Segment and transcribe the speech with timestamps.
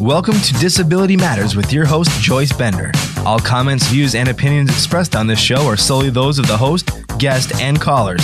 [0.00, 2.92] Welcome to Disability Matters with your host, Joyce Bender.
[3.26, 6.90] All comments, views, and opinions expressed on this show are solely those of the host,
[7.18, 8.20] guest, and callers.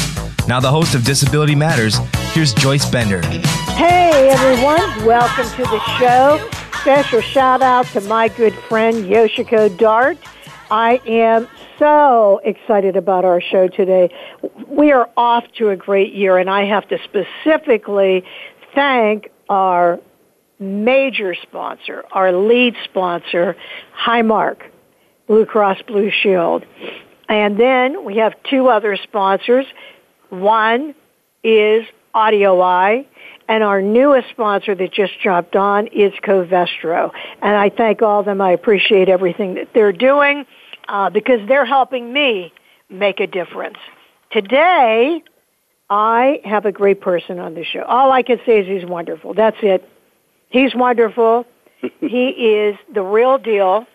[0.47, 1.97] Now, the host of Disability Matters,
[2.33, 3.23] here's Joyce Bender.
[3.73, 5.05] Hey, everyone.
[5.05, 6.49] Welcome to the show.
[6.83, 10.17] Special shout out to my good friend, Yoshiko Dart.
[10.71, 11.49] I am
[11.81, 14.11] so excited about our show today.
[14.69, 18.23] We are off to a great year, and I have to specifically
[18.77, 19.99] thank our
[20.59, 23.57] major sponsor, our lead sponsor,
[23.97, 24.63] Highmark,
[25.27, 26.65] Blue Cross Blue Shield.
[27.29, 29.67] And then we have two other sponsors.
[30.29, 30.95] One
[31.43, 33.07] is AudioEye,
[33.49, 37.11] and our newest sponsor that just jumped on is Covestro.
[37.43, 38.41] And I thank all of them.
[38.41, 40.47] I appreciate everything that they're doing
[40.89, 42.53] uh, because they're helping me
[42.89, 43.79] make a difference.
[44.31, 45.23] Today,
[45.91, 47.83] I have a great person on the show.
[47.83, 49.35] All I can say is he's wonderful.
[49.35, 49.89] That's it.
[50.55, 51.47] He's wonderful.
[52.01, 53.89] he is the real deal.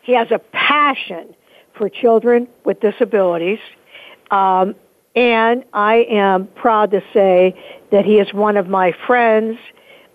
[0.00, 1.34] He has a passion
[1.76, 3.58] for children with disabilities.
[4.30, 4.74] Um,
[5.14, 7.54] and I am proud to say
[7.90, 9.58] that he is one of my friends.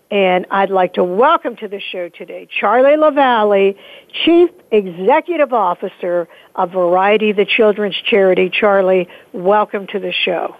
[0.09, 3.77] And I'd like to welcome to the show today Charlie LaVallee,
[4.25, 8.49] Chief Executive Officer of Variety the Children's Charity.
[8.49, 10.55] Charlie, welcome to the show.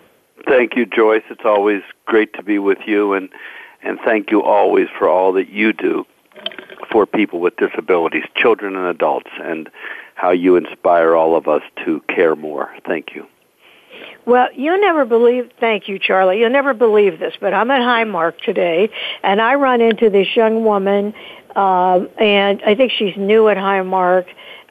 [0.48, 1.24] Thank you, Joyce.
[1.32, 3.14] It's always great to be with you.
[3.14, 3.30] And
[3.84, 6.06] and thank you always for all that you do
[6.92, 9.70] for people with disabilities, children and adults, and
[10.16, 12.74] how you inspire all of us to care more.
[12.86, 13.26] Thank you.
[14.26, 16.40] Well, you never believe, thank you, Charlie.
[16.40, 18.90] You'll never believe this, but I'm at Highmark today,
[19.24, 21.14] and I run into this young woman,
[21.56, 24.26] um, and I think she's new at Highmark,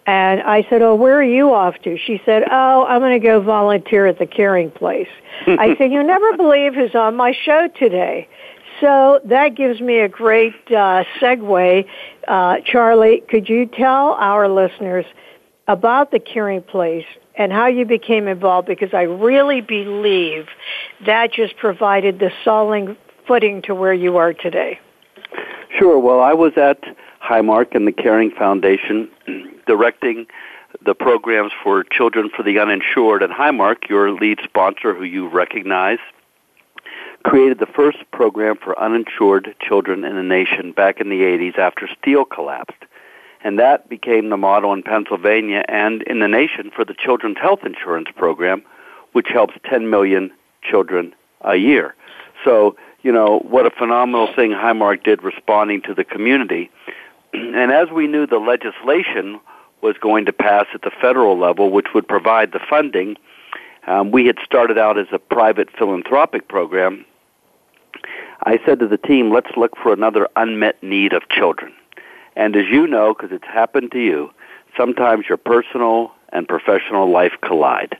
[0.06, 1.98] and I said, oh, where are you off to?
[1.98, 5.08] She said, oh, I'm going to go volunteer at the caring place.
[5.46, 8.28] I said, you never believe who's on my show today.
[8.80, 11.86] So that gives me a great uh, segue.
[12.28, 15.06] Uh, Charlie, could you tell our listeners
[15.68, 18.68] about the Caring Place and how you became involved?
[18.68, 20.46] Because I really believe
[21.06, 22.96] that just provided the solid
[23.26, 24.78] footing to where you are today.
[25.78, 25.98] Sure.
[25.98, 26.82] Well, I was at
[27.22, 29.08] Highmark and the Caring Foundation
[29.66, 30.26] directing
[30.84, 33.22] the programs for children for the uninsured.
[33.22, 35.98] And Highmark, your lead sponsor, who you recognize,
[37.26, 41.88] created the first program for uninsured children in the nation back in the 80s after
[42.00, 42.84] steel collapsed.
[43.42, 47.64] And that became the model in Pennsylvania and in the nation for the Children's Health
[47.66, 48.62] Insurance Program,
[49.10, 50.30] which helps 10 million
[50.62, 51.96] children a year.
[52.44, 56.70] So, you know, what a phenomenal thing Highmark did responding to the community.
[57.34, 59.40] And as we knew the legislation
[59.82, 63.16] was going to pass at the federal level, which would provide the funding,
[63.88, 67.04] um, we had started out as a private philanthropic program
[68.44, 71.72] I said to the team, let's look for another unmet need of children.
[72.36, 74.30] And as you know, because it's happened to you,
[74.76, 77.96] sometimes your personal and professional life collide.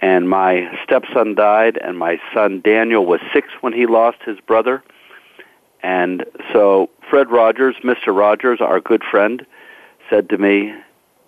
[0.00, 4.82] And my stepson died, and my son Daniel was six when he lost his brother.
[5.82, 8.14] And so Fred Rogers, Mr.
[8.16, 9.46] Rogers, our good friend,
[10.10, 10.74] said to me,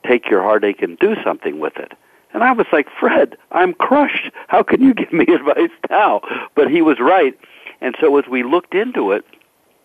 [0.07, 1.93] take your heartache and do something with it.
[2.33, 4.31] And I was like, Fred, I'm crushed.
[4.49, 6.21] How can you give me advice now?
[6.55, 7.39] But he was right.
[7.81, 9.25] And so as we looked into it,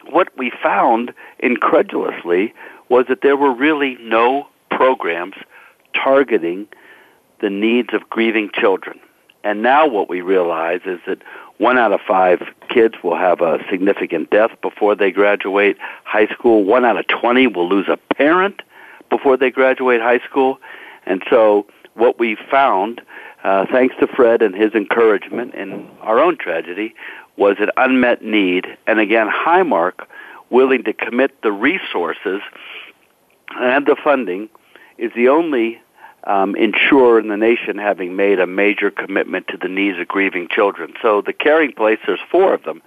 [0.09, 2.53] what we found incredulously
[2.89, 5.35] was that there were really no programs
[5.93, 6.67] targeting
[7.39, 8.99] the needs of grieving children.
[9.43, 11.19] And now what we realize is that
[11.57, 16.63] one out of five kids will have a significant death before they graduate high school.
[16.63, 18.61] One out of 20 will lose a parent
[19.09, 20.59] before they graduate high school.
[21.05, 21.65] And so
[21.95, 23.01] what we found,
[23.43, 26.95] uh, thanks to Fred and his encouragement in our own tragedy,
[27.37, 30.05] was an unmet need, and again, Highmark,
[30.49, 32.41] willing to commit the resources
[33.59, 34.49] and the funding,
[34.97, 35.81] is the only
[36.25, 40.47] um, insurer in the nation having made a major commitment to the needs of grieving
[40.49, 40.93] children.
[41.01, 42.81] So the caring place, there's four of them.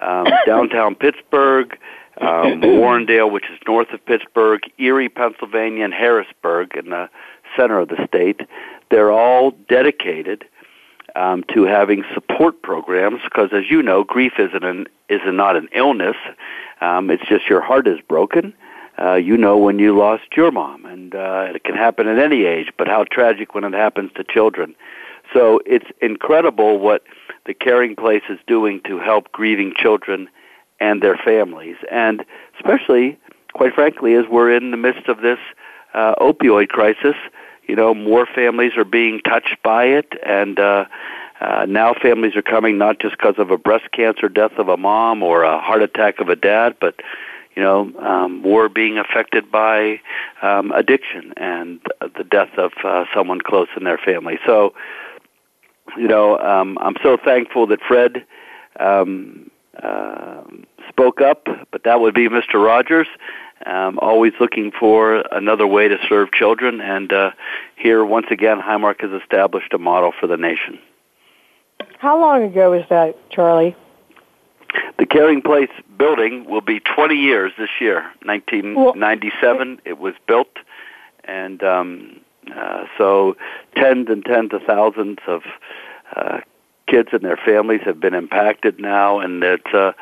[0.00, 1.76] Um, downtown Pittsburgh,
[2.20, 7.08] um, Warrendale, which is north of Pittsburgh, Erie, Pennsylvania, and Harrisburg in the
[7.56, 8.40] center of the state.
[8.90, 10.44] They're all dedicated
[11.16, 15.68] um, to having support programs because, as you know, grief isn't an, is not an
[15.74, 16.16] illness.
[16.80, 18.54] Um, it's just your heart is broken.
[18.98, 22.44] Uh, you know when you lost your mom, and uh, it can happen at any
[22.44, 22.68] age.
[22.76, 24.74] But how tragic when it happens to children.
[25.32, 27.02] So it's incredible what
[27.46, 30.28] the Caring Place is doing to help grieving children
[30.80, 32.24] and their families, and
[32.56, 33.18] especially,
[33.52, 35.38] quite frankly, as we're in the midst of this
[35.94, 37.16] uh, opioid crisis
[37.70, 40.86] you know, more families are being touched by it, and uh,
[41.40, 44.76] uh, now families are coming not just because of a breast cancer death of a
[44.76, 46.96] mom or a heart attack of a dad, but
[47.54, 50.00] you know, um, were being affected by
[50.42, 51.80] um, addiction and
[52.16, 54.40] the death of uh, someone close in their family.
[54.44, 54.74] So,
[55.96, 58.24] you know, um, I'm so thankful that Fred
[58.80, 59.48] um,
[60.88, 62.62] spoke up, but that would be Mr.
[62.62, 63.06] Rogers.
[63.66, 67.30] Um, always looking for another way to serve children, and uh,
[67.76, 70.78] here once again, Highmark has established a model for the nation.
[71.98, 73.76] How long ago was that, Charlie?
[74.98, 78.10] The Caring Place building will be 20 years this year.
[78.24, 80.56] 1997, it was built,
[81.24, 82.20] and um,
[82.54, 83.36] uh, so
[83.76, 85.42] tens and tens of thousands of
[86.16, 86.40] uh,
[86.90, 89.92] kids and their families have been impacted now, and it's, uh,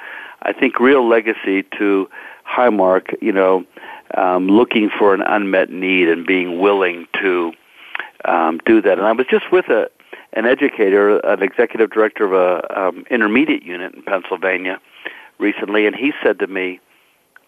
[0.43, 2.09] I think, real legacy to
[2.47, 3.15] Highmark.
[3.21, 3.65] You know,
[4.17, 7.53] um, looking for an unmet need and being willing to
[8.25, 8.99] um, do that.
[8.99, 9.91] And I was just with a
[10.35, 14.79] an educator, an executive director of a um, intermediate unit in Pennsylvania
[15.39, 16.81] recently, and he said to me,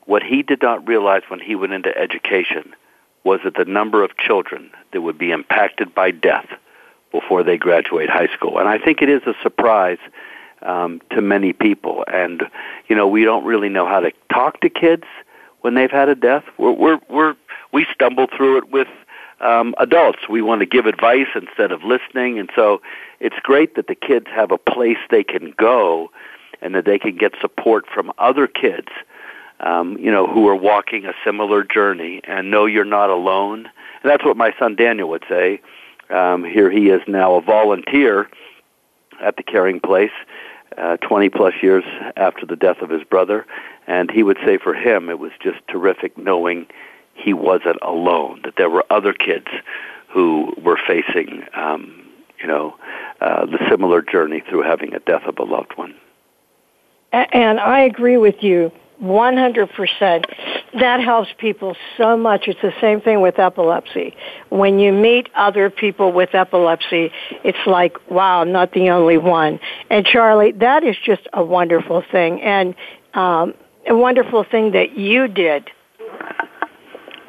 [0.07, 2.75] what he did not realize when he went into education
[3.23, 6.49] was that the number of children that would be impacted by death
[7.13, 8.59] before they graduate high school.
[8.59, 9.99] And I think it is a surprise
[10.63, 12.05] um, to many people.
[12.13, 12.43] And
[12.89, 15.05] you know, we don't really know how to talk to kids
[15.61, 16.45] when they've had a death.
[16.59, 17.37] We're we're, we're
[17.73, 18.89] we stumble through it with
[19.41, 20.29] um, adults.
[20.29, 22.83] We want to give advice instead of listening, and so
[23.21, 26.11] it's great that the kids have a place they can go,
[26.61, 28.89] and that they can get support from other kids,
[29.61, 33.71] um, you know, who are walking a similar journey, and know you're not alone.
[34.03, 35.61] And that's what my son Daniel would say.
[36.11, 38.29] Um, here he is now a volunteer
[39.21, 40.13] at the Caring Place,
[40.77, 41.85] uh, 20 plus years
[42.17, 43.47] after the death of his brother,
[43.87, 46.67] and he would say for him it was just terrific knowing
[47.15, 49.49] he wasn't alone, that there were other kids
[50.09, 52.07] who were facing, um,
[52.41, 52.77] you know,
[53.21, 55.95] uh, the similar journey through having a death of a loved one.
[57.13, 58.73] And I agree with you
[59.03, 60.25] 100%.
[60.79, 62.47] That helps people so much.
[62.47, 64.15] It's the same thing with epilepsy.
[64.51, 67.11] When you meet other people with epilepsy,
[67.45, 69.59] it's like, wow, I'm not the only one.
[69.91, 72.41] And Charlie, that is just a wonderful thing.
[72.43, 72.75] And
[73.15, 73.55] um,
[73.89, 75.71] a wonderful thing that you did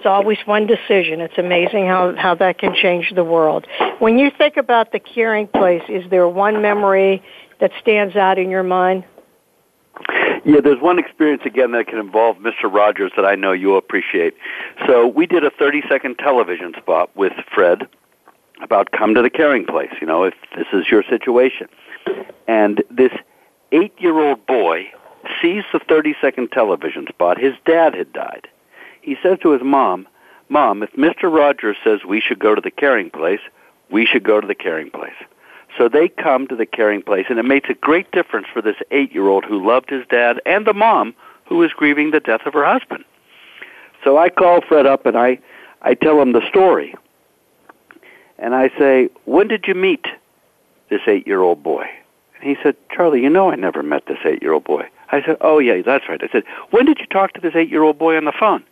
[0.02, 1.22] it's always one decision.
[1.22, 3.68] It's amazing how, how that can change the world.
[4.00, 7.22] When you think about the caring place, is there one memory
[7.60, 9.04] that stands out in your mind?
[10.44, 12.72] Yeah, there's one experience again that can involve Mr.
[12.72, 14.36] Rogers that I know you'll appreciate.
[14.88, 17.88] So we did a 30 second television spot with Fred
[18.62, 21.68] about come to the caring place, you know, if this is your situation.
[22.48, 23.12] And this
[23.72, 24.92] eight year old boy
[25.42, 27.38] sees the 30 second television spot.
[27.40, 28.48] His dad had died
[29.02, 30.08] he says to his mom,
[30.50, 31.34] Mom, if Mr.
[31.34, 33.40] Rogers says we should go to the caring place,
[33.90, 35.16] we should go to the caring place.
[35.78, 38.76] So they come to the caring place, and it makes a great difference for this
[38.92, 41.16] eight year old who loved his dad and the mom
[41.46, 43.04] who was grieving the death of her husband.
[44.04, 45.40] So I call Fred up and I,
[45.82, 46.96] I tell him the story.
[48.40, 50.06] And I say, When did you meet
[50.90, 51.86] this eight year old boy?
[52.36, 54.90] And he said, Charlie, you know I never met this eight year old boy.
[55.12, 56.22] I said, Oh, yeah, that's right.
[56.24, 58.64] I said, When did you talk to this eight year old boy on the phone?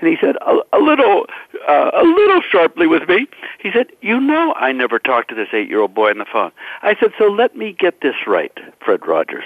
[0.00, 1.26] And he said, a, a little,
[1.68, 3.26] uh, a little sharply with me,
[3.58, 6.52] he said, you know I never talked to this eight-year-old boy on the phone.
[6.82, 9.44] I said, so let me get this right, Fred Rogers.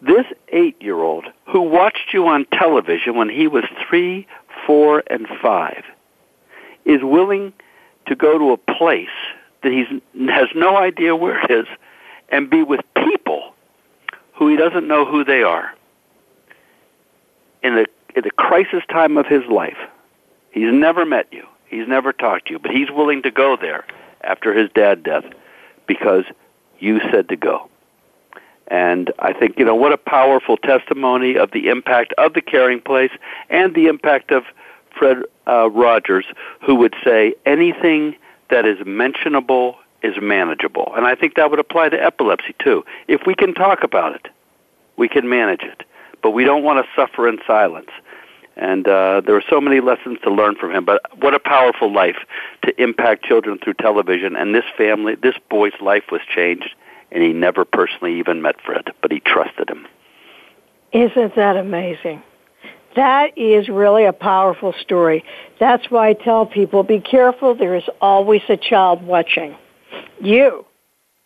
[0.00, 4.26] This eight-year-old who watched you on television when he was three,
[4.66, 5.84] four, and five
[6.84, 7.52] is willing
[8.06, 9.08] to go to a place
[9.62, 9.84] that he
[10.28, 11.66] has no idea where it is
[12.30, 13.54] and be with people
[14.34, 15.72] who he doesn't know who they are
[17.62, 17.86] in the
[18.20, 19.78] the crisis time of his life.
[20.50, 21.46] He's never met you.
[21.66, 23.86] He's never talked to you, but he's willing to go there
[24.22, 25.24] after his dad death
[25.86, 26.24] because
[26.78, 27.68] you said to go.
[28.68, 32.80] And I think, you know, what a powerful testimony of the impact of the caring
[32.80, 33.10] place
[33.48, 34.44] and the impact of
[34.96, 36.26] Fred uh, Rogers,
[36.60, 38.14] who would say anything
[38.50, 40.92] that is mentionable is manageable.
[40.94, 42.84] And I think that would apply to epilepsy too.
[43.08, 44.28] If we can talk about it,
[44.96, 45.84] we can manage it
[46.22, 47.90] but we don't want to suffer in silence.
[48.56, 50.84] And uh, there are so many lessons to learn from him.
[50.84, 52.18] But what a powerful life
[52.64, 54.36] to impact children through television.
[54.36, 56.74] And this family, this boy's life was changed,
[57.10, 59.86] and he never personally even met Fred, but he trusted him.
[60.92, 62.22] Isn't that amazing?
[62.94, 65.24] That is really a powerful story.
[65.58, 67.54] That's why I tell people be careful.
[67.54, 69.56] There is always a child watching
[70.20, 70.66] you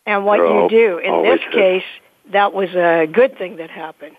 [0.06, 0.98] and what you do.
[0.98, 1.82] In this case,
[2.32, 4.16] that was a good thing that happened.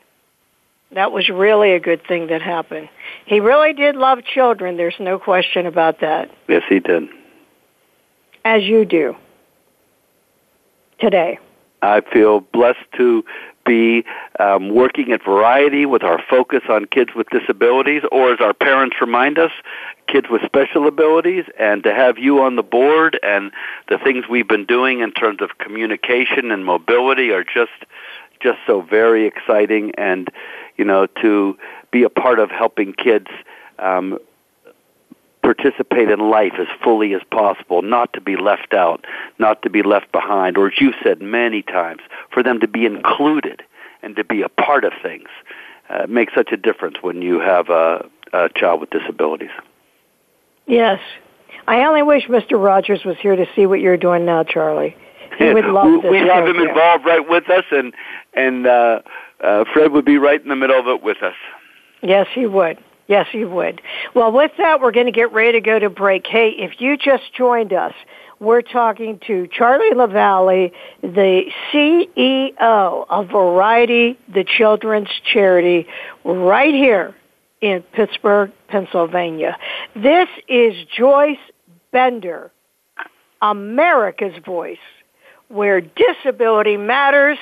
[0.91, 2.89] That was really a good thing that happened.
[3.25, 4.77] He really did love children.
[4.77, 6.32] There's no question about that.
[6.48, 7.10] Yes, he did.
[8.46, 9.15] As you do
[11.00, 11.39] today.
[11.82, 13.24] I feel blessed to
[13.65, 14.06] be
[14.39, 18.96] um, working at Variety with our focus on kids with disabilities, or as our parents
[19.01, 19.51] remind us,
[20.08, 23.51] kids with special abilities, and to have you on the board and
[23.89, 27.86] the things we've been doing in terms of communication and mobility are just
[28.39, 30.29] just so very exciting and
[30.77, 31.57] you know to
[31.91, 33.27] be a part of helping kids
[33.79, 34.17] um,
[35.41, 39.05] participate in life as fully as possible, not to be left out,
[39.39, 42.86] not to be left behind, or as you've said many times, for them to be
[42.86, 43.63] included
[44.03, 45.29] and to be a part of things.
[45.89, 49.51] Uh, makes such a difference when you have a, a child with disabilities.
[50.65, 51.00] Yes.
[51.65, 52.62] I only wish Mr.
[52.62, 54.98] Rogers was here to see what you're doing now, Charlie.
[55.38, 56.12] He would love this.
[56.12, 57.93] We'd have him involved right with us, and
[58.34, 59.00] and uh,
[59.44, 61.36] uh, Fred would be right in the middle of it with us.
[62.01, 62.77] Yes, he would.
[63.08, 63.82] Yes, you would.
[64.13, 66.27] Well, with that, we're going to get ready to go to break.
[66.27, 67.94] Hey, if you just joined us,
[68.39, 75.88] we're talking to Charlie LaVallee, the CEO of Variety, the children's charity,
[76.25, 77.15] right here
[77.62, 79.58] in Pittsburgh, Pennsylvania.
[79.96, 81.38] This is Joyce
[81.91, 82.51] Bender,
[83.41, 84.77] America's Voice,
[85.48, 87.38] where disability matters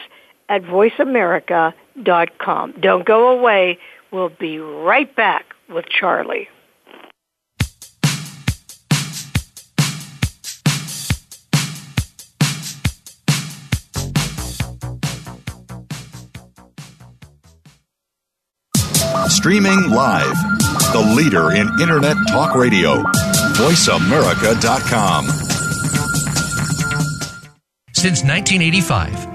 [0.48, 1.74] at voiceamerica.com.
[2.04, 3.80] Don't go away.
[4.12, 6.50] We'll be right back with Charlie.
[19.28, 20.36] Streaming live,
[20.92, 23.04] the leader in Internet talk radio,
[23.54, 25.26] voiceamerica.com.
[27.94, 29.35] Since 1985,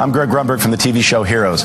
[0.00, 1.64] I'm Greg Grunberg from the TV show Heroes.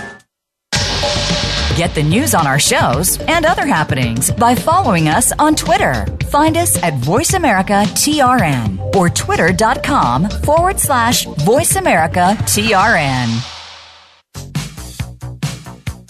[1.75, 6.05] Get the news on our shows and other happenings by following us on Twitter.
[6.29, 13.57] Find us at VoiceAmericaTRN or twitter.com forward slash VoiceAmericaTRN.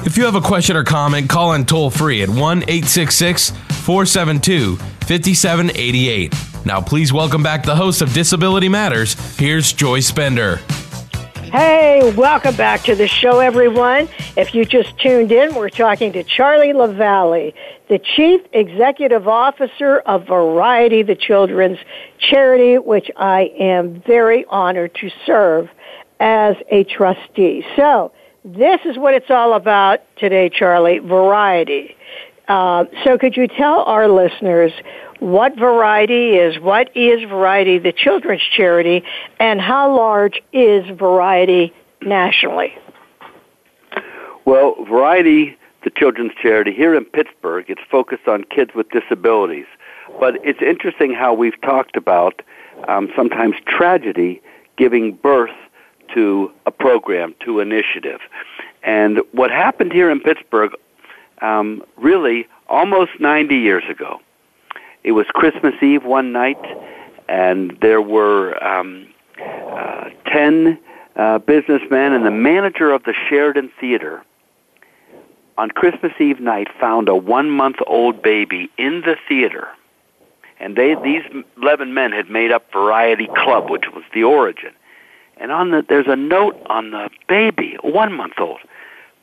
[0.04, 4.76] If you have a question or comment, call in toll free at 1 866 472
[4.76, 6.34] 5788.
[6.66, 9.14] Now, please welcome back the host of Disability Matters.
[9.38, 10.60] Here's Joy Bender.
[11.52, 14.08] Hey, welcome back to the show, everyone.
[14.38, 17.54] If you just tuned in, we're talking to Charlie LaVallee,
[17.90, 21.78] the Chief Executive Officer of Variety, the children's
[22.20, 25.70] charity, which I am very honored to serve
[26.22, 27.66] as a trustee.
[27.76, 28.14] So,
[28.46, 31.98] this is what it's all about today, Charlie, variety.
[32.48, 34.72] Uh, so could you tell our listeners
[35.22, 39.04] what Variety is, what is Variety, the children's charity,
[39.40, 42.74] and how large is Variety nationally?
[44.46, 49.68] Well, Variety, the children's charity here in Pittsburgh, it's focused on kids with disabilities.
[50.20, 52.42] But it's interesting how we've talked about
[52.88, 54.42] um, sometimes tragedy
[54.76, 55.56] giving birth
[56.16, 58.22] to a program, to initiative.
[58.82, 60.72] And what happened here in Pittsburgh,
[61.44, 64.20] um, really almost 90 years ago,
[65.04, 66.64] it was Christmas Eve one night,
[67.28, 69.08] and there were um,
[69.42, 70.80] uh, 10
[71.16, 74.24] uh, businessmen and the manager of the Sheridan Theater
[75.58, 79.68] on Christmas Eve night found a one month old baby in the theater.
[80.60, 81.24] And they, these
[81.58, 84.72] 11 men had made up Variety Club, which was the origin.
[85.38, 88.60] And on the, there's a note on the baby, one month old.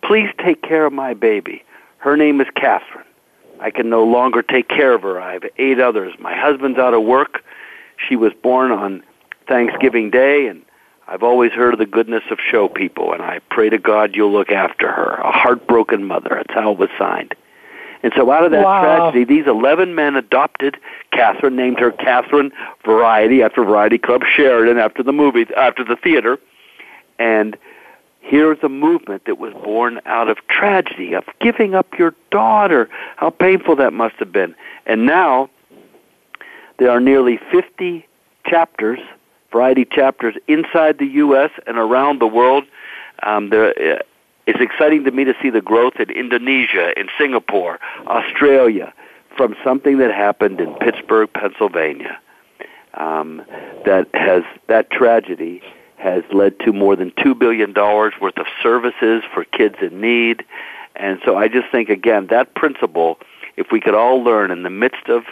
[0.03, 1.65] Please take care of my baby.
[1.99, 3.05] Her name is Catherine.
[3.61, 5.21] I can no longer take care of her.
[5.21, 6.15] I have eight others.
[6.19, 7.45] My husband's out of work.
[7.97, 9.03] She was born on
[9.49, 10.63] Thanksgiving Day, and
[11.09, 14.33] I've always heard of the goodness of show people, and I pray to God you'll
[14.33, 15.15] look after her.
[15.15, 16.31] A heartbroken mother.
[16.31, 17.35] That's how it was signed.
[18.03, 18.81] And so out of that Wow.
[18.81, 20.77] tragedy, these 11 men adopted
[21.11, 22.53] Catherine, named her Catherine
[22.85, 26.39] Variety after Variety Club Sheridan after the movie, after the theater.
[27.19, 27.57] And
[28.29, 32.89] here's a movement that was born out of tragedy, of giving up your daughter.
[33.17, 34.55] How painful that must have been.
[34.87, 35.49] And now
[36.79, 38.07] there are nearly 50
[38.47, 39.01] chapters,
[39.51, 41.51] variety chapters inside the U.S.
[41.67, 42.65] and around the world.
[43.23, 44.03] Um, there, uh,
[44.47, 48.93] it's exciting to me to see the growth in Indonesia, in Singapore, Australia,
[49.37, 52.19] from something that happened in Pittsburgh, Pennsylvania.
[52.95, 53.43] Um,
[53.85, 55.63] that has that tragedy
[55.99, 60.45] has led to more than two billion dollars worth of services for kids in need,
[60.97, 63.19] and so I just think again that principle,
[63.57, 65.25] if we could all learn in the midst of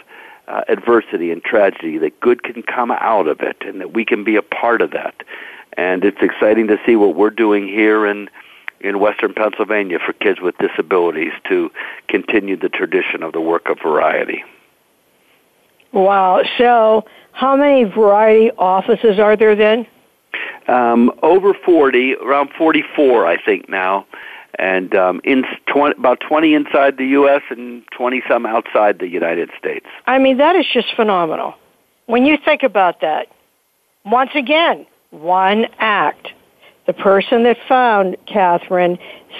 [0.47, 4.23] uh, adversity and tragedy, that good can come out of it, and that we can
[4.23, 5.15] be a part of that.
[5.73, 8.29] And it's exciting to see what we're doing here in
[8.79, 11.71] in Western Pennsylvania for kids with disabilities to
[12.07, 14.43] continue the tradition of the work of variety.
[15.91, 16.43] Wow.
[16.57, 19.87] So, how many variety offices are there then?
[20.67, 24.05] Um, over 40, around 44, I think now,
[24.59, 27.41] and um, in 20, about 20 inside the U.S.
[27.49, 29.85] and 20 some outside the United States.
[30.05, 31.53] I mean, that is just phenomenal.
[32.07, 33.27] When you think about that,
[34.05, 36.29] once again, one act.
[36.85, 38.97] The person that found Catherine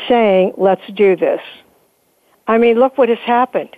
[0.09, 1.39] saying, let's do this.
[2.45, 3.75] I mean, look what has happened.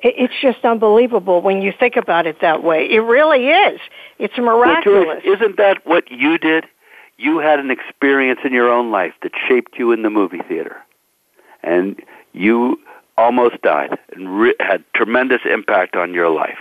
[0.00, 2.86] It- It's just unbelievable when you think about it that way.
[2.88, 3.80] It really is.
[4.18, 5.22] It's Well, miraculous.
[5.24, 6.66] Joyce, isn't that what you did?
[7.16, 10.76] You had an experience in your own life that shaped you in the movie theater,
[11.64, 12.00] and
[12.32, 12.78] you
[13.16, 16.58] almost died and re- had tremendous impact on your life,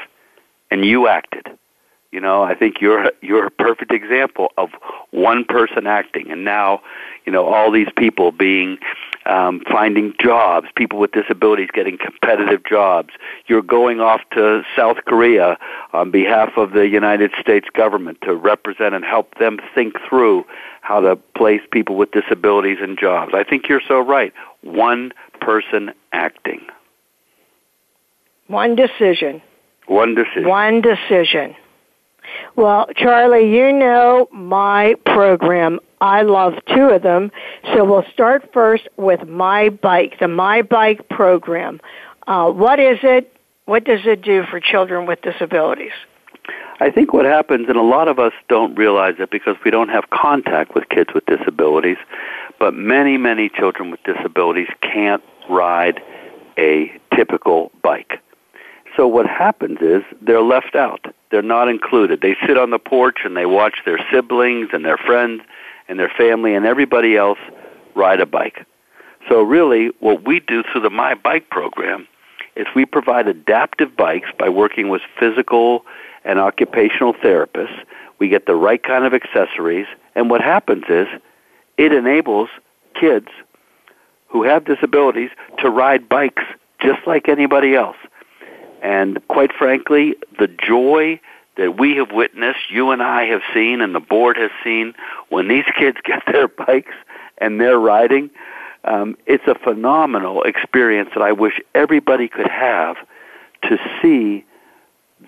[0.72, 1.48] and you acted.
[2.12, 4.72] You know, I think you're you're a perfect example of
[5.12, 6.82] one person acting, and now,
[7.26, 8.80] you know, all these people being
[9.28, 13.10] um, finding jobs, people with disabilities getting competitive jobs.
[13.48, 15.58] You're going off to South Korea
[15.94, 20.46] on behalf of the United States government to represent and help them think through
[20.82, 23.34] how to place people with disabilities in jobs.
[23.36, 24.34] I think you're so right.
[24.62, 26.62] One person acting,
[28.48, 29.42] One decision.
[29.88, 30.48] one decision.
[30.48, 31.56] One decision.
[32.56, 35.80] Well, Charlie, you know my program.
[36.00, 37.32] I love two of them.
[37.74, 41.80] So we'll start first with My Bike, the My Bike program.
[42.28, 43.34] Uh, what is it?
[43.66, 45.92] What does it do for children with disabilities?
[46.80, 49.90] I think what happens, and a lot of us don't realize it because we don't
[49.90, 51.98] have contact with kids with disabilities,
[52.60, 56.02] but many, many children with disabilities can't ride
[56.58, 58.22] a typical bike.
[58.96, 61.06] So what happens is they're left out.
[61.32, 62.22] They're not included.
[62.22, 65.42] They sit on the porch and they watch their siblings and their friends
[65.88, 67.40] and their family and everybody else
[67.96, 68.66] ride a bike.
[69.30, 72.08] So really, what we do through the My Bike program
[72.56, 75.86] is we provide adaptive bikes by working with physical
[76.24, 77.84] and occupational therapists.
[78.20, 81.08] We get the right kind of accessories, and what happens is
[81.78, 82.50] it enables
[83.00, 83.28] kids
[84.28, 86.44] who have disabilities to ride bikes
[86.82, 87.98] just like anybody else.
[88.82, 91.20] And quite frankly, the joy
[91.58, 94.94] that we have witnessed, you and I have seen, and the board has seen,
[95.30, 96.96] when these kids get their bikes
[97.40, 98.30] and they're riding,
[98.84, 102.96] um, it's a phenomenal experience that I wish everybody could have
[103.64, 104.46] to see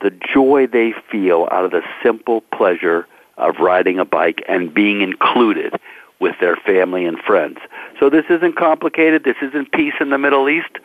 [0.01, 5.01] the joy they feel out of the simple pleasure of riding a bike and being
[5.01, 5.79] included
[6.19, 7.57] with their family and friends.
[7.99, 9.23] So this isn't complicated.
[9.23, 10.77] This isn't peace in the Middle East.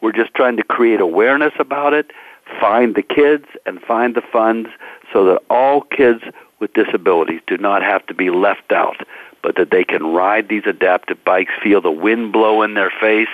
[0.00, 2.10] We're just trying to create awareness about it,
[2.60, 4.68] find the kids, and find the funds
[5.12, 6.22] so that all kids
[6.58, 8.96] with disabilities do not have to be left out,
[9.42, 13.28] but that they can ride these adaptive bikes, feel the wind blow in their face,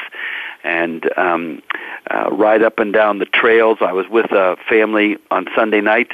[0.64, 1.62] and um,
[2.11, 3.78] uh, ride up and down the trails.
[3.81, 6.11] I was with a family on Sunday night,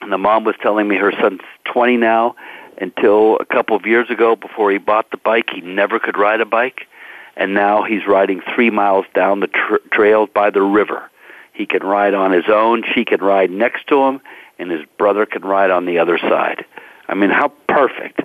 [0.00, 2.36] and the mom was telling me her son's 20 now.
[2.78, 6.40] Until a couple of years ago, before he bought the bike, he never could ride
[6.40, 6.88] a bike,
[7.36, 11.08] and now he's riding three miles down the tr- trails by the river.
[11.52, 12.82] He can ride on his own.
[12.94, 14.20] She can ride next to him,
[14.58, 16.64] and his brother can ride on the other side.
[17.08, 18.22] I mean, how perfect,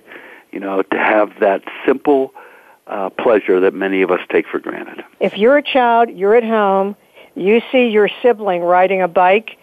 [0.51, 2.33] you know, to have that simple
[2.87, 5.03] uh, pleasure that many of us take for granted.
[5.19, 6.95] If you're a child, you're at home,
[7.35, 9.57] you see your sibling riding a bike,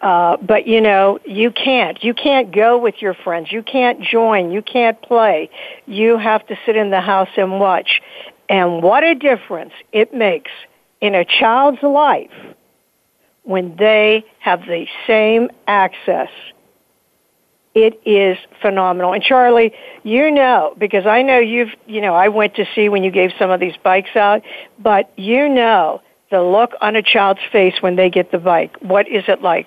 [0.00, 2.02] uh, but you know, you can't.
[2.04, 3.50] You can't go with your friends.
[3.50, 4.52] You can't join.
[4.52, 5.50] You can't play.
[5.86, 8.00] You have to sit in the house and watch.
[8.48, 10.52] And what a difference it makes
[11.00, 12.30] in a child's life
[13.48, 16.28] when they have the same access.
[17.74, 19.14] It is phenomenal.
[19.14, 23.04] And Charlie, you know, because I know you've, you know, I went to see when
[23.04, 24.42] you gave some of these bikes out,
[24.78, 28.76] but you know the look on a child's face when they get the bike?
[28.82, 29.66] What is it like?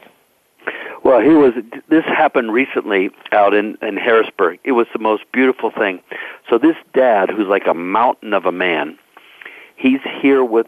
[1.03, 1.53] Well, he was.
[1.89, 4.59] This happened recently out in in Harrisburg.
[4.63, 6.01] It was the most beautiful thing.
[6.51, 8.99] So this dad, who's like a mountain of a man,
[9.75, 10.67] he's here with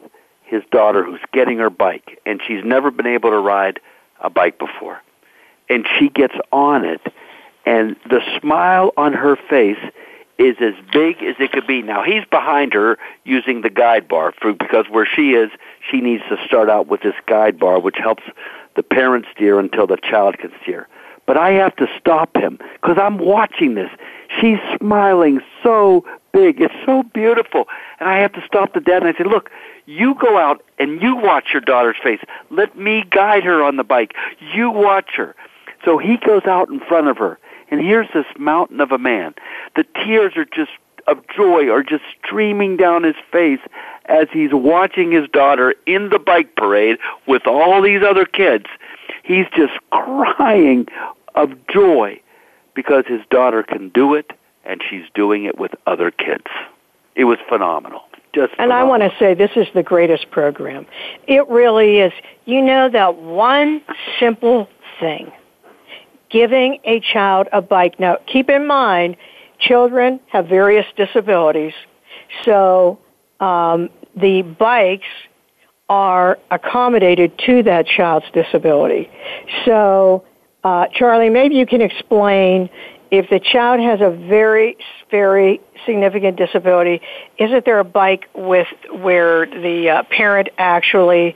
[0.54, 3.80] his daughter, who's getting her bike, and she's never been able to ride
[4.22, 5.02] a bike before,
[5.70, 7.02] and she gets on it,
[7.66, 9.80] and the smile on her face
[10.38, 11.82] is as big as it could be.
[11.82, 15.50] Now he's behind her using the guide bar for because where she is,
[15.90, 18.24] she needs to start out with this guide bar, which helps
[18.76, 20.88] the parent steer until the child can steer.
[21.26, 23.90] But I have to stop him because I'm watching this.
[24.42, 26.60] She's smiling so big.
[26.60, 27.68] It's so beautiful.
[28.00, 29.50] And I have to stop the dad and I say, look,
[29.86, 32.20] you go out and you watch your daughter's face.
[32.50, 34.14] Let me guide her on the bike.
[34.54, 35.36] You watch her.
[35.84, 39.34] So he goes out in front of her and here's this mountain of a man.
[39.76, 40.72] The tears are just
[41.08, 43.60] of joy are just streaming down his face
[44.06, 48.68] as he's watching his daughter in the bike parade with all these other kids.
[49.24, 50.88] He's just crying
[51.36, 52.22] of joy
[52.74, 54.32] because his daughter can do it
[54.64, 56.46] and she's doing it with other kids.
[57.16, 58.04] It was phenomenal.
[58.34, 58.78] Just and phenomenal.
[58.78, 60.86] I want to say this is the greatest program.
[61.28, 62.12] It really is.
[62.46, 63.82] You know that one
[64.20, 64.68] simple
[65.00, 65.32] thing
[66.30, 68.00] giving a child a bike.
[68.00, 69.16] Now, keep in mind,
[69.60, 71.74] children have various disabilities,
[72.44, 73.00] so
[73.40, 75.08] um, the bikes
[75.90, 79.10] are accommodated to that child's disability.
[79.66, 80.26] So,
[80.64, 82.70] uh, Charlie, maybe you can explain
[83.14, 84.76] if the child has a very,
[85.12, 87.00] very significant disability,
[87.38, 91.36] isn't there a bike with where the uh, parent actually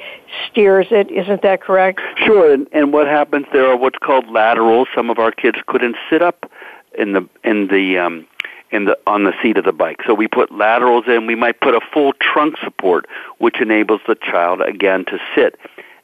[0.50, 1.12] steers it?
[1.12, 2.02] Isn't that correct?
[2.26, 4.88] Sure, and, and what happens there are what's called laterals.
[4.96, 6.52] Some of our kids couldn't sit up
[6.98, 8.26] in the in the um,
[8.72, 9.98] in the on the seat of the bike.
[10.08, 11.28] So we put laterals in.
[11.28, 13.06] We might put a full trunk support,
[13.38, 15.60] which enables the child again to sit.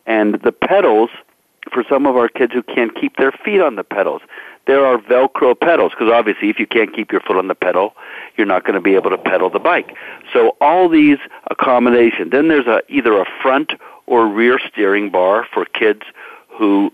[0.06, 1.10] And the pedals
[1.72, 4.22] for some of our kids who can't keep their feet on the pedals.
[4.65, 7.95] There are Velcro pedals because obviously, if you can't keep your foot on the pedal,
[8.38, 9.95] you're not going to be able to pedal the bike.
[10.32, 11.17] So all these
[11.52, 12.32] accommodations.
[12.32, 13.73] Then there's a either a front
[14.06, 16.04] or rear steering bar for kids
[16.47, 16.91] who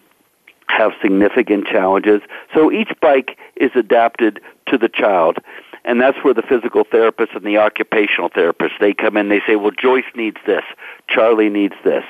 [0.67, 2.21] have significant challenges.
[2.53, 5.37] So each bike is adapted to the child.
[5.85, 9.55] And that's where the physical therapist and the occupational therapist, they come in, they say,
[9.55, 10.63] well, Joyce needs this,
[11.07, 12.03] Charlie needs this,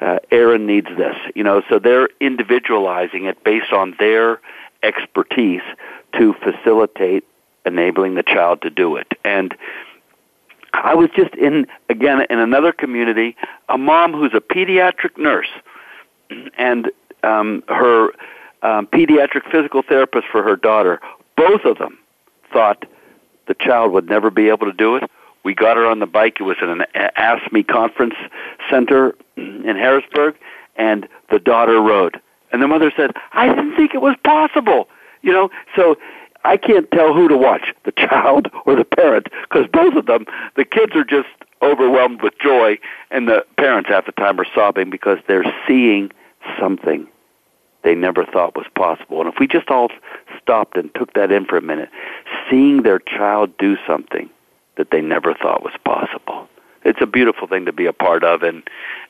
[0.00, 1.16] uh, Aaron needs this.
[1.34, 4.40] You know, so they're individualizing it based on their
[4.82, 5.62] expertise
[6.18, 7.24] to facilitate
[7.64, 9.06] enabling the child to do it.
[9.24, 9.54] And
[10.74, 13.36] I was just in, again, in another community,
[13.68, 15.50] a mom who's a pediatric nurse,
[16.56, 16.90] and
[17.22, 18.08] um, her
[18.62, 21.00] um, pediatric physical therapist for her daughter,
[21.36, 21.98] both of them
[22.52, 22.84] thought
[23.46, 25.10] the child would never be able to do it.
[25.44, 26.36] We got her on the bike.
[26.38, 28.14] It was at an ASME conference
[28.70, 30.36] center in Harrisburg,
[30.76, 32.20] and the daughter rode.
[32.52, 34.88] And the mother said, I didn't think it was possible.
[35.22, 35.96] You know, so
[36.44, 40.26] I can't tell who to watch, the child or the parent, because both of them,
[40.56, 41.28] the kids are just
[41.62, 42.78] overwhelmed with joy,
[43.10, 46.10] and the parents half the time are sobbing because they're seeing
[46.58, 47.06] something
[47.82, 49.20] they never thought was possible.
[49.20, 49.88] And if we just all
[50.40, 51.88] stopped and took that in for a minute,
[52.50, 54.28] seeing their child do something
[54.76, 56.48] that they never thought was possible.
[56.84, 58.62] It's a beautiful thing to be a part of, and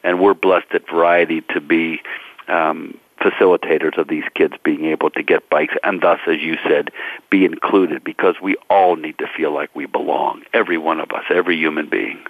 [0.02, 2.00] and we're blessed at Variety to be
[2.48, 6.90] um, facilitators of these kids being able to get bikes, and thus, as you said,
[7.30, 10.42] be included because we all need to feel like we belong.
[10.52, 12.22] Every one of us, every human being.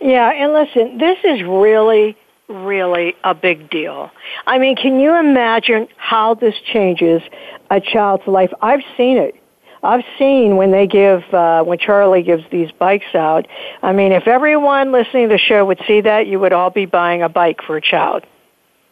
[0.00, 2.16] Yeah, and listen, this is really
[2.48, 4.10] really a big deal.
[4.44, 7.22] I mean, can you imagine how this changes
[7.70, 8.50] a child's life?
[8.60, 9.36] I've seen it.
[9.84, 13.46] I've seen when they give, uh, when Charlie gives these bikes out.
[13.82, 16.86] I mean, if everyone listening to the show would see that, you would all be
[16.86, 18.24] buying a bike for a child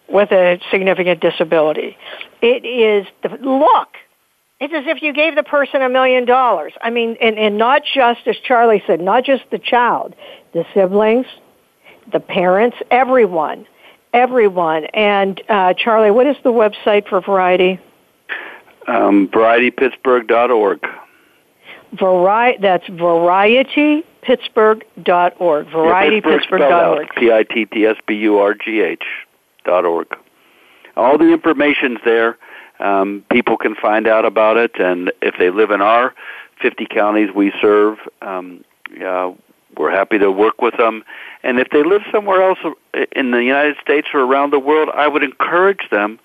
[0.09, 1.97] with a significant disability.
[2.41, 3.89] It is the look.
[4.61, 6.73] It's as if you gave the person a million dollars.
[6.83, 10.15] I mean, and, and not just, as Charlie said, not just the child,
[10.53, 11.27] the siblings,
[12.11, 13.67] the parents, everyone,
[14.13, 14.87] everyone.
[14.87, 17.79] And uh, Charlie, what is the website for Variety?
[18.89, 20.85] Um, VarietyPittsburgh.org.
[21.93, 25.67] Vari- that's varietypittsburgh.org.
[25.67, 27.09] VarietyPittsburgh.org.
[27.17, 29.05] P I T T S B U R G H
[29.69, 30.09] org.
[30.97, 32.37] All the information's there.
[32.81, 36.15] Um, people can find out about it, and if they live in our
[36.61, 38.65] 50 counties we serve, um,
[39.05, 39.33] uh,
[39.77, 41.05] we're happy to work with them.
[41.43, 42.59] And if they live somewhere else
[43.13, 46.19] in the United States or around the world, I would encourage them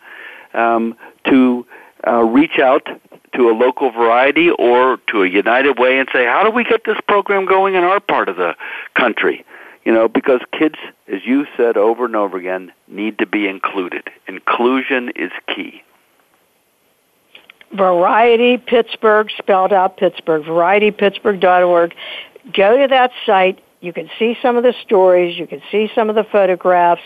[0.53, 1.65] um, to
[2.07, 2.87] uh, reach out
[3.35, 6.85] to a local variety or to a United Way and say, how do we get
[6.85, 8.55] this program going in our part of the
[8.95, 9.43] country?
[9.85, 10.75] You know, because kids,
[11.07, 14.09] as you said over and over again, need to be included.
[14.27, 15.83] Inclusion is key.
[17.73, 21.95] Variety Pittsburgh, spelled out Pittsburgh, varietypittsburgh.org.
[22.53, 23.59] Go to that site.
[23.81, 25.37] You can see some of the stories.
[25.37, 27.01] You can see some of the photographs.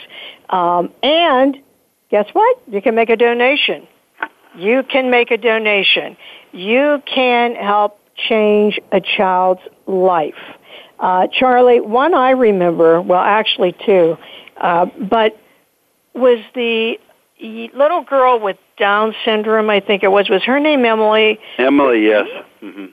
[0.50, 1.58] Um, and
[2.12, 2.62] guess what?
[2.68, 3.88] You can make a donation.
[4.56, 6.18] You can make a donation.
[6.52, 10.34] You can help change a child's life.
[11.00, 14.18] Uh, Charlie, one I remember, well, actually two,
[14.58, 15.40] uh, but
[16.14, 16.98] was the
[17.40, 20.30] little girl with Down syndrome, I think it was.
[20.30, 21.40] Was her name Emily?
[21.58, 22.28] Emily, yes.
[22.64, 22.86] Mm-hmm.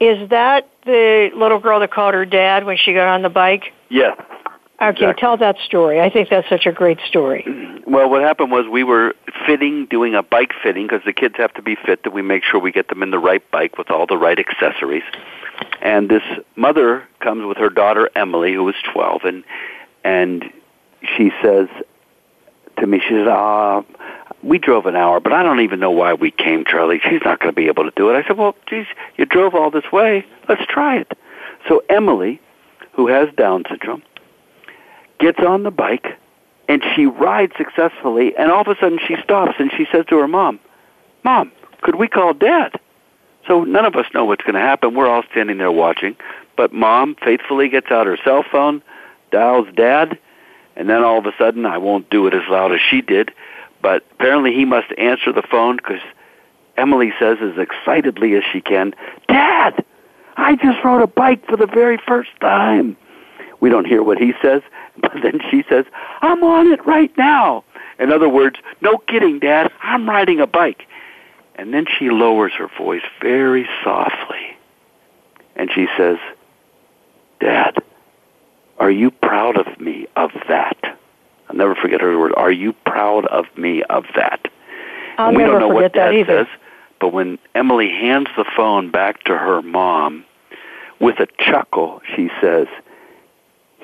[0.00, 3.64] Is that the little girl that called her dad when she got on the bike?
[3.90, 4.18] Yes.
[4.80, 5.20] Okay, exactly.
[5.20, 6.00] tell that story.
[6.00, 7.44] I think that's such a great story.
[7.86, 9.14] Well, what happened was we were
[9.46, 12.44] fitting, doing a bike fitting because the kids have to be fit that we make
[12.44, 15.02] sure we get them in the right bike with all the right accessories.
[15.82, 16.22] And this
[16.56, 19.44] mother comes with her daughter Emily, who is 12, and
[20.02, 20.50] and
[21.16, 21.68] she says
[22.78, 23.82] to me, she says, "Ah,
[24.42, 27.00] we drove an hour, but I don't even know why we came, Charlie.
[27.00, 29.54] She's not going to be able to do it." I said, "Well, geez, you drove
[29.54, 30.24] all this way.
[30.48, 31.12] Let's try it."
[31.68, 32.40] So Emily,
[32.92, 34.02] who has Down syndrome,
[35.20, 36.18] gets on the bike
[36.68, 40.18] and she rides successfully and all of a sudden she stops and she says to
[40.18, 40.58] her mom,
[41.24, 41.52] Mom,
[41.82, 42.78] could we call dad?
[43.46, 44.94] So none of us know what's going to happen.
[44.94, 46.16] We're all standing there watching.
[46.56, 48.82] But mom faithfully gets out her cell phone,
[49.30, 50.18] dials dad,
[50.76, 53.32] and then all of a sudden, I won't do it as loud as she did,
[53.82, 56.00] but apparently he must answer the phone because
[56.76, 58.94] Emily says as excitedly as she can,
[59.28, 59.84] Dad,
[60.36, 62.96] I just rode a bike for the very first time.
[63.60, 64.62] We don't hear what he says,
[65.00, 65.84] but then she says,
[66.22, 67.64] I'm on it right now.
[67.98, 70.86] In other words, no kidding, Dad, I'm riding a bike.
[71.56, 74.56] And then she lowers her voice very softly.
[75.56, 76.16] And she says,
[77.40, 77.76] Dad,
[78.78, 80.78] are you proud of me of that?
[81.48, 82.32] I'll never forget her word.
[82.36, 84.48] Are you proud of me of that?
[85.18, 86.46] I'll and we never don't know what that Dad says,
[86.98, 90.24] but when Emily hands the phone back to her mom,
[91.00, 92.68] with a chuckle, she says,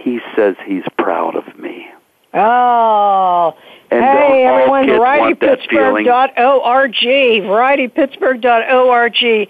[0.07, 1.89] he says he's proud of me.
[2.33, 3.57] Oh,
[3.91, 6.05] And hey everyone, kids want that feeling?
[6.05, 9.49] variety.pittsburgh.org, variety.pittsburgh.org.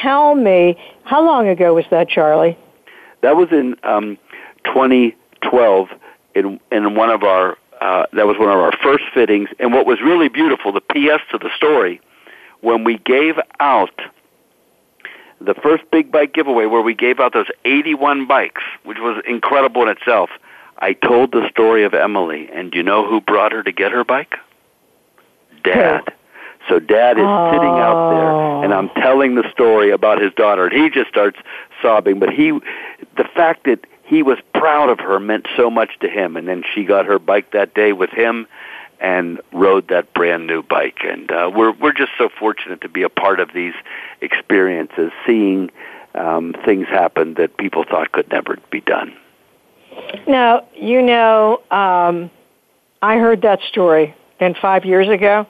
[0.00, 2.56] Tell me, how long ago was that, Charlie?
[3.22, 4.16] That was in um,
[4.66, 5.88] 2012
[6.36, 9.48] in in one of our uh, that was one of our first fittings.
[9.58, 12.00] And what was really beautiful, the PS to the story,
[12.60, 14.00] when we gave out
[15.40, 19.82] the first big bike giveaway, where we gave out those 81 bikes, which was incredible
[19.82, 20.30] in itself.
[20.78, 23.92] I told the story of Emily, and do you know who brought her to get
[23.92, 24.36] her bike?
[25.64, 26.12] Dad.
[26.68, 28.62] So dad is sitting out there, oh.
[28.62, 31.38] and I'm telling the story about his daughter, and he just starts
[31.80, 32.18] sobbing.
[32.18, 32.50] But he,
[33.16, 36.36] the fact that he was proud of her meant so much to him.
[36.36, 38.46] And then she got her bike that day with him,
[39.00, 40.98] and rode that brand new bike.
[41.04, 43.74] And uh, we're we're just so fortunate to be a part of these
[44.20, 45.70] experiences, seeing
[46.14, 49.14] um, things happen that people thought could never be done.
[50.26, 52.30] Now, you know, um,
[53.02, 55.46] I heard that story then five years ago.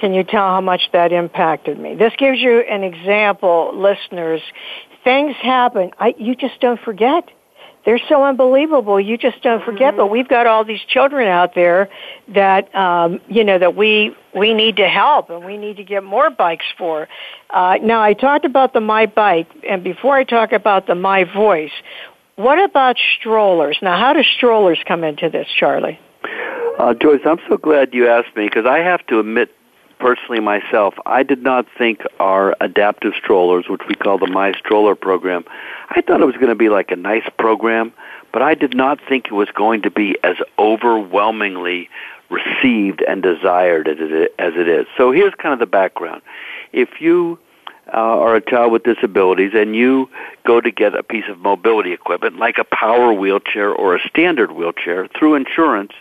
[0.00, 1.94] Can you tell how much that impacted me?
[1.94, 4.40] This gives you an example, listeners.
[5.04, 5.90] Things happen.
[5.98, 7.28] I, you just don't forget.
[7.84, 9.00] They're so unbelievable.
[9.00, 9.96] You just don't forget.
[9.96, 11.88] But we've got all these children out there
[12.28, 16.04] that um, you know that we we need to help and we need to get
[16.04, 17.08] more bikes for.
[17.48, 21.24] Uh, now, I talked about the My Bike, and before I talk about the My
[21.24, 21.72] Voice,
[22.36, 23.78] what about strollers?
[23.82, 25.98] Now, how do strollers come into this, Charlie?
[26.78, 29.50] Uh, Joyce, I'm so glad you asked me because I have to admit
[30.00, 34.94] personally myself, I did not think our adaptive strollers, which we call the My Stroller
[34.94, 35.44] program,
[35.90, 37.92] I thought it was going to be like a nice program,
[38.32, 41.88] but I did not think it was going to be as overwhelmingly
[42.30, 44.86] received and desired as it is.
[44.96, 46.22] So here's kind of the background.
[46.72, 47.38] If you
[47.92, 50.08] uh, are a child with disabilities and you
[50.46, 54.52] go to get a piece of mobility equipment like a power wheelchair or a standard
[54.52, 55.92] wheelchair through insurance,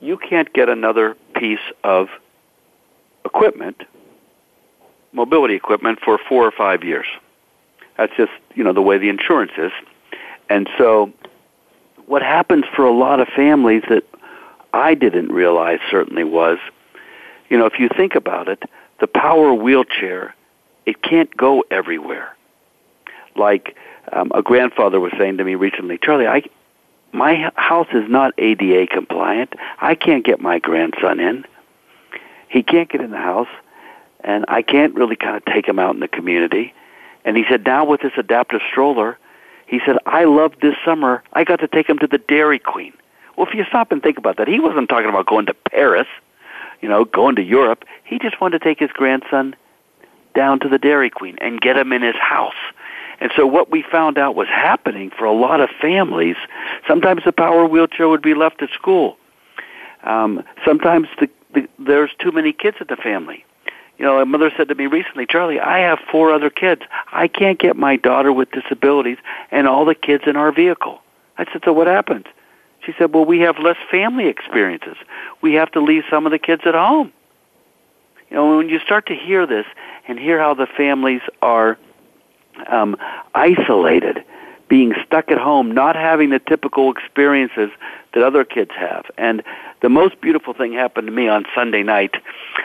[0.00, 2.08] you can't get another piece of
[3.26, 3.82] equipment,
[5.12, 7.06] mobility equipment, for four or five years.
[7.98, 9.72] That's just, you know, the way the insurance is.
[10.48, 11.12] And so
[12.06, 14.04] what happens for a lot of families that
[14.72, 16.58] I didn't realize certainly was,
[17.48, 18.62] you know, if you think about it,
[19.00, 20.34] the power wheelchair,
[20.84, 22.34] it can't go everywhere.
[23.34, 23.76] Like
[24.12, 26.42] um, a grandfather was saying to me recently, Charlie, I,
[27.12, 29.54] my house is not ADA compliant.
[29.80, 31.44] I can't get my grandson in.
[32.48, 33.48] He can't get in the house,
[34.22, 36.74] and I can't really kind of take him out in the community.
[37.24, 39.18] And he said, now with this adaptive stroller,
[39.66, 41.22] He said, I loved this summer.
[41.32, 42.92] I got to take him to the Dairy Queen.
[43.36, 46.06] Well, if you stop and think about that, he wasn't talking about going to Paris,
[46.80, 47.84] you know, going to Europe.
[48.04, 49.54] He just wanted to take his grandson
[50.34, 52.54] down to the Dairy Queen and get him in his house.
[53.18, 56.36] And so what we found out was happening for a lot of families,
[56.86, 59.16] sometimes the power wheelchair would be left at school.
[60.04, 63.44] Um, sometimes the, the, there's too many kids in the family.
[63.98, 66.82] You know, a mother said to me recently, Charlie, I have four other kids.
[67.12, 69.16] I can't get my daughter with disabilities
[69.50, 71.00] and all the kids in our vehicle.
[71.38, 72.26] I said, so what happens?
[72.84, 74.96] She said, well, we have less family experiences.
[75.40, 77.12] We have to leave some of the kids at home.
[78.30, 79.66] You know, when you start to hear this
[80.06, 81.78] and hear how the families are
[82.68, 82.96] um,
[83.34, 84.24] isolated,
[84.68, 87.70] being stuck at home, not having the typical experiences
[88.12, 89.06] that other kids have.
[89.16, 89.42] And
[89.80, 92.16] the most beautiful thing happened to me on Sunday night.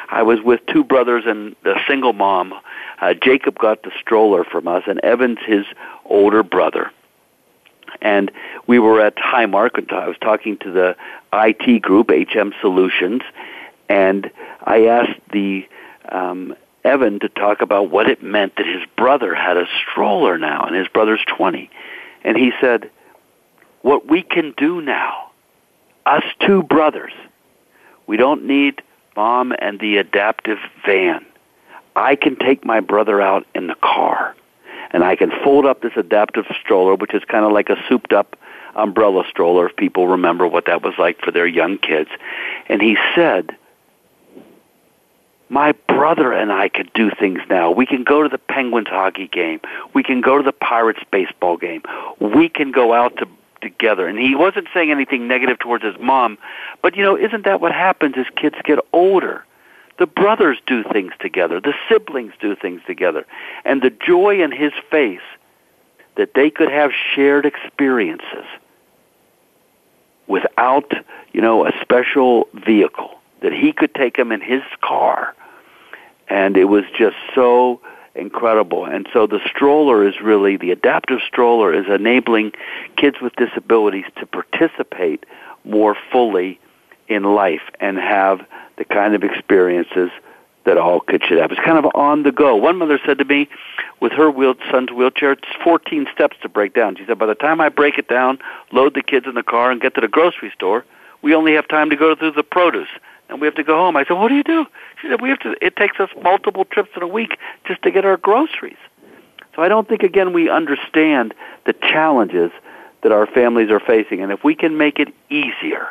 [0.10, 2.54] I was with two brothers and a single mom.
[3.00, 5.66] Uh, Jacob got the stroller from us, and Evan's his
[6.06, 6.92] older brother.
[8.02, 8.32] And
[8.68, 10.96] we were at Highmark, and I was talking to the
[11.34, 13.22] IT group, HM Solutions,
[13.90, 14.32] and
[14.64, 15.68] I asked the
[16.10, 20.64] um, Evan to talk about what it meant that his brother had a stroller now,
[20.66, 21.70] and his brother's 20.
[22.24, 22.90] And he said,
[23.82, 25.32] what we can do now,
[26.06, 27.14] us two brothers,
[28.08, 28.82] we don't need
[29.16, 31.26] mom and the adaptive van.
[31.96, 34.36] I can take my brother out in the car,
[34.92, 38.14] and I can fold up this adaptive stroller, which is kind of like a souped
[38.14, 38.38] up
[38.76, 42.10] umbrella stroller, if people remember what that was like for their young kids.
[42.70, 43.58] And he said,
[45.52, 47.72] my brother and I could do things now.
[47.72, 49.60] We can go to the Penguins hockey game.
[49.94, 51.84] We can go to the Pirates baseball game.
[52.22, 53.28] We can go out to
[53.62, 54.08] together.
[54.08, 56.38] And he wasn't saying anything negative towards his mom,
[56.82, 59.46] but you know, isn't that what happens as kids get older?
[60.00, 61.60] The brothers do things together.
[61.60, 63.26] The siblings do things together.
[63.66, 65.20] And the joy in his face
[66.16, 68.46] that they could have shared experiences
[70.26, 70.92] without,
[71.34, 75.36] you know, a special vehicle that he could take them in his car
[76.32, 77.82] and it was just so
[78.16, 78.86] incredible.
[78.86, 82.54] And so the stroller is really the adaptive stroller is enabling
[82.96, 85.26] kids with disabilities to participate
[85.66, 86.58] more fully
[87.10, 88.40] in life and have
[88.78, 90.10] the kind of experiences
[90.64, 91.52] that all kids should have.
[91.52, 92.56] It's kind of on the go.
[92.56, 93.50] One mother said to me,
[94.00, 96.96] with her wheel, son's wheelchair, it's 14 steps to break down.
[96.96, 98.40] She said, by the time I break it down,
[98.72, 100.86] load the kids in the car, and get to the grocery store,
[101.24, 102.90] we only have time to go through the produce
[103.32, 103.96] and we have to go home.
[103.96, 104.66] I said, what do you do?
[105.02, 107.92] She said, we have to, it takes us multiple trips in a week just to
[107.92, 108.78] get our groceries.
[109.56, 111.34] So I don't think, again, we understand
[111.66, 112.52] the challenges
[113.02, 114.22] that our families are facing.
[114.22, 115.88] And if we can make it easier,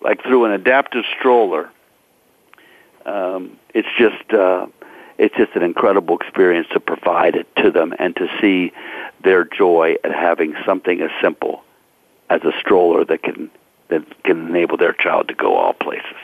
[0.00, 1.70] like through an adaptive stroller,
[3.06, 4.66] um, it's just, uh,
[5.18, 8.72] it's just an incredible experience to provide it to them and to see
[9.24, 11.64] their joy at having something as simple
[12.28, 13.50] as a stroller that can
[13.88, 16.16] that can enable their child to go all places.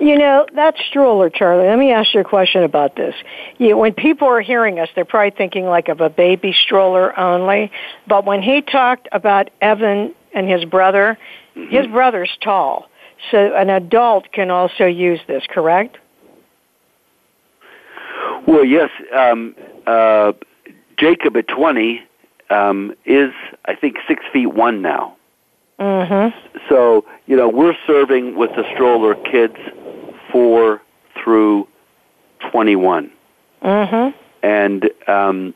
[0.00, 3.14] You know, that stroller, Charlie, let me ask you a question about this.
[3.58, 7.70] You, when people are hearing us, they're probably thinking like of a baby stroller only.
[8.06, 11.16] But when he talked about Evan and his brother,
[11.56, 11.74] mm-hmm.
[11.74, 12.88] his brother's tall.
[13.30, 15.96] So an adult can also use this, correct?
[18.46, 18.90] Well, yes.
[19.16, 19.54] Um,
[19.86, 20.32] uh,
[20.98, 22.02] Jacob at 20
[22.50, 23.32] um, is,
[23.64, 25.16] I think, six feet one now.
[25.78, 26.58] Mm-hmm.
[26.68, 29.56] So, you know, we're serving with the stroller kids
[30.30, 30.80] 4
[31.22, 31.68] through
[32.50, 33.10] 21.
[33.62, 34.18] Mm-hmm.
[34.46, 35.54] And um,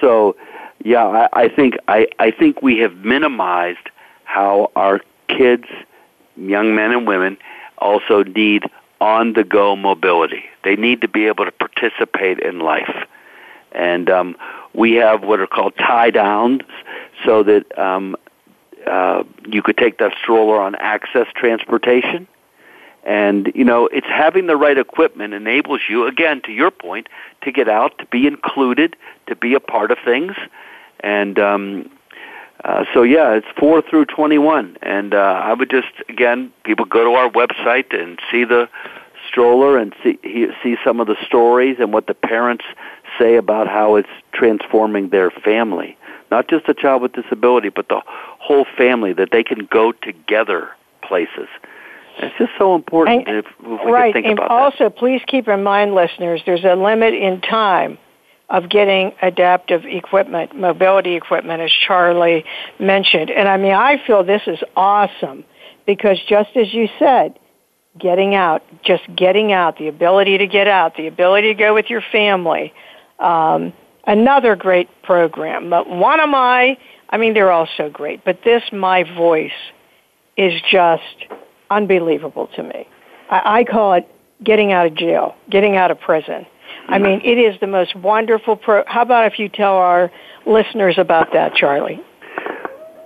[0.00, 0.36] so,
[0.84, 3.90] yeah, I, I think I, I think we have minimized
[4.24, 5.64] how our kids,
[6.36, 7.36] young men and women,
[7.78, 8.64] also need
[9.00, 10.44] on-the-go mobility.
[10.62, 13.06] They need to be able to participate in life,
[13.72, 14.36] and um,
[14.72, 16.62] we have what are called tie downs,
[17.24, 18.16] so that um,
[18.86, 22.26] uh, you could take that stroller on access transportation.
[23.04, 27.08] And, you know, it's having the right equipment enables you, again, to your point,
[27.42, 30.32] to get out, to be included, to be a part of things.
[31.00, 31.90] And, um,
[32.64, 37.04] uh, so yeah, it's four through twenty-one, and uh, I would just again, people go
[37.04, 38.70] to our website and see the
[39.28, 40.18] stroller and see
[40.62, 42.64] see some of the stories and what the parents
[43.18, 45.98] say about how it's transforming their family
[46.34, 48.02] not just a child with disability, but the
[48.40, 50.70] whole family, that they can go together
[51.00, 51.46] places.
[52.18, 54.12] It's just so important and, if, if we right.
[54.12, 54.96] think and also, that.
[54.96, 57.98] please keep in mind, listeners, there's a limit in time
[58.48, 62.44] of getting adaptive equipment, mobility equipment, as Charlie
[62.80, 63.30] mentioned.
[63.30, 65.44] And I mean, I feel this is awesome
[65.86, 67.38] because just as you said,
[67.96, 71.88] getting out, just getting out, the ability to get out, the ability to go with
[71.90, 72.72] your family,
[73.20, 73.72] um,
[74.06, 75.70] another great program.
[75.70, 76.76] But one of my,
[77.10, 79.52] I mean, they're all so great, but this, My Voice,
[80.36, 81.02] is just
[81.70, 82.88] unbelievable to me.
[83.30, 84.08] I, I call it
[84.42, 86.46] getting out of jail, getting out of prison.
[86.88, 88.84] I mean, it is the most wonderful pro.
[88.86, 90.10] How about if you tell our
[90.44, 92.02] listeners about that, Charlie?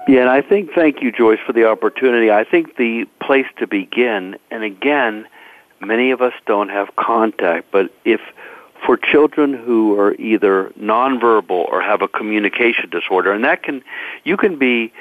[0.09, 2.31] Yeah, and I think, thank you, Joyce, for the opportunity.
[2.31, 5.29] I think the place to begin, and again,
[5.81, 8.21] many of us don't have contact, but if
[8.85, 13.83] for children who are either nonverbal or have a communication disorder, and that can,
[14.25, 14.93] you can be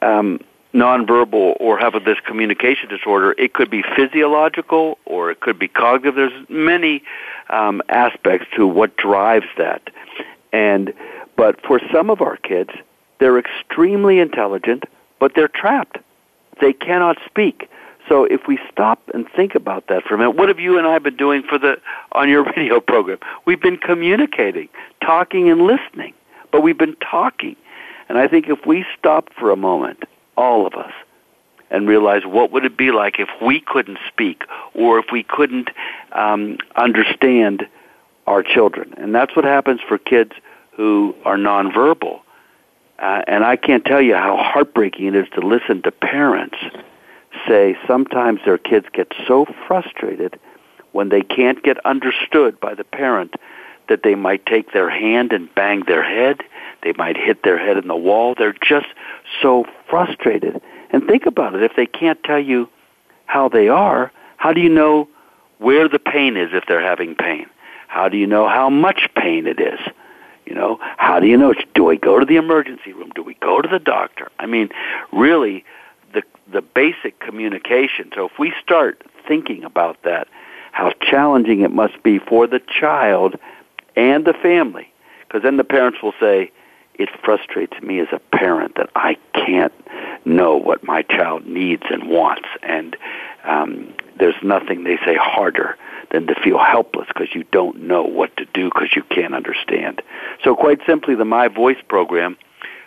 [0.00, 0.40] um,
[0.74, 3.34] nonverbal or have this communication disorder.
[3.38, 6.14] It could be physiological or it could be cognitive.
[6.14, 7.02] There's many
[7.50, 9.82] um, aspects to what drives that,
[10.52, 10.92] and
[11.36, 12.70] but for some of our kids,
[13.18, 14.84] they're extremely intelligent,
[15.18, 15.98] but they're trapped.
[16.60, 17.68] They cannot speak.
[18.08, 20.86] So if we stop and think about that for a minute, what have you and
[20.86, 21.80] I been doing for the
[22.12, 23.18] on your radio program?
[23.44, 24.68] We've been communicating,
[25.00, 26.14] talking and listening,
[26.50, 27.56] but we've been talking.
[28.08, 30.02] And I think if we stop for a moment,
[30.36, 30.92] all of us,
[31.70, 34.42] and realize what would it be like if we couldn't speak
[34.74, 35.70] or if we couldn't
[36.12, 37.66] um, understand
[38.26, 40.32] our children, and that's what happens for kids
[40.72, 42.20] who are nonverbal.
[42.98, 46.56] Uh, and I can't tell you how heartbreaking it is to listen to parents
[47.46, 50.38] say sometimes their kids get so frustrated
[50.92, 53.34] when they can't get understood by the parent
[53.88, 56.42] that they might take their hand and bang their head.
[56.82, 58.34] They might hit their head in the wall.
[58.36, 58.86] They're just
[59.40, 60.60] so frustrated.
[60.90, 61.62] And think about it.
[61.62, 62.68] If they can't tell you
[63.26, 65.08] how they are, how do you know
[65.58, 67.46] where the pain is if they're having pain?
[67.88, 69.80] How do you know how much pain it is?
[70.46, 71.54] You know, how do you know?
[71.74, 73.10] Do we go to the emergency room?
[73.14, 74.28] Do we go to the doctor?
[74.38, 74.70] I mean,
[75.12, 75.64] really,
[76.12, 78.10] the the basic communication.
[78.14, 80.28] So if we start thinking about that,
[80.72, 83.36] how challenging it must be for the child
[83.96, 84.90] and the family,
[85.26, 86.50] because then the parents will say,
[86.94, 89.72] "It frustrates me as a parent that I can't
[90.24, 92.96] know what my child needs and wants," and
[93.44, 95.76] um, there's nothing they say harder
[96.10, 100.02] than to feel helpless because you don't know what to do because you can't understand.
[100.44, 102.36] So quite simply, the My Voice program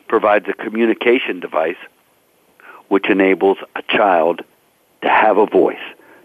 [0.08, 1.78] provides a communication device
[2.90, 4.42] which enables a child
[5.02, 5.78] to have a voice,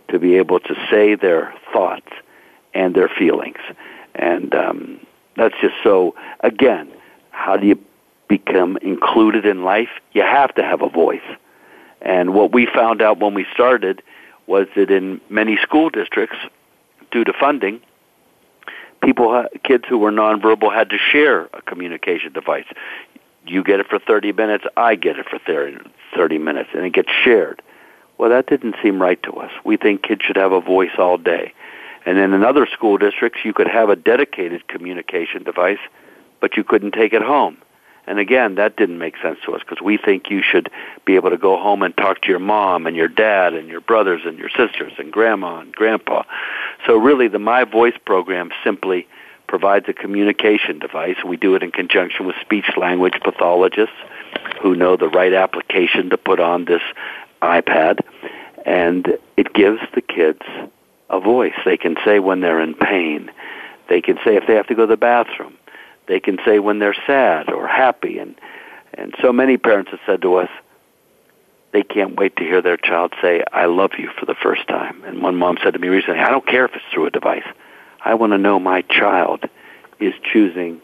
[0.09, 2.11] to be able to say their thoughts
[2.75, 3.59] and their feelings.
[4.15, 5.01] And um,
[5.37, 6.91] that's just so, again,
[7.31, 7.79] how do you
[8.29, 9.91] become included in life?
[10.13, 11.21] You have to have a voice.
[12.01, 14.03] And what we found out when we started
[14.47, 16.37] was that in many school districts,
[17.11, 17.81] due to funding,
[19.03, 22.67] people, kids who were nonverbal had to share a communication device
[23.47, 27.11] you get it for 30 minutes, I get it for 30 minutes, and it gets
[27.11, 27.63] shared.
[28.19, 29.51] Well, that didn't seem right to us.
[29.65, 31.55] We think kids should have a voice all day.
[32.05, 35.79] And then in other school districts, you could have a dedicated communication device,
[36.41, 37.59] but you couldn't take it home.
[38.07, 40.71] And again, that didn't make sense to us because we think you should
[41.05, 43.81] be able to go home and talk to your mom and your dad and your
[43.81, 46.25] brothers and your sisters and grandma and grandpa.
[46.87, 49.07] So really, the My Voice program simply
[49.51, 51.17] provides a communication device.
[51.27, 53.97] We do it in conjunction with speech language pathologists
[54.63, 56.83] who know the right application to put on this
[57.43, 57.99] iPad.
[58.65, 60.43] And it gives the kids
[61.11, 61.59] a voice.
[61.65, 63.29] They can say when they're in pain.
[63.89, 65.55] They can say if they have to go to the bathroom.
[66.07, 68.19] They can say when they're sad or happy.
[68.19, 68.37] And,
[68.95, 70.49] and so many parents have said to us,
[71.73, 75.03] they can't wait to hear their child say, I love you for the first time.
[75.05, 77.47] And one mom said to me recently, I don't care if it's through a device.
[78.05, 79.45] I want to know my child
[79.99, 80.81] is choosing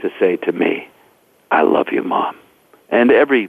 [0.00, 0.88] to say to me,
[1.50, 2.36] I love you, mom.
[2.90, 3.48] And every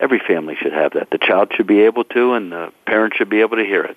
[0.00, 1.10] every family should have that.
[1.10, 3.96] The child should be able to and the parent should be able to hear it.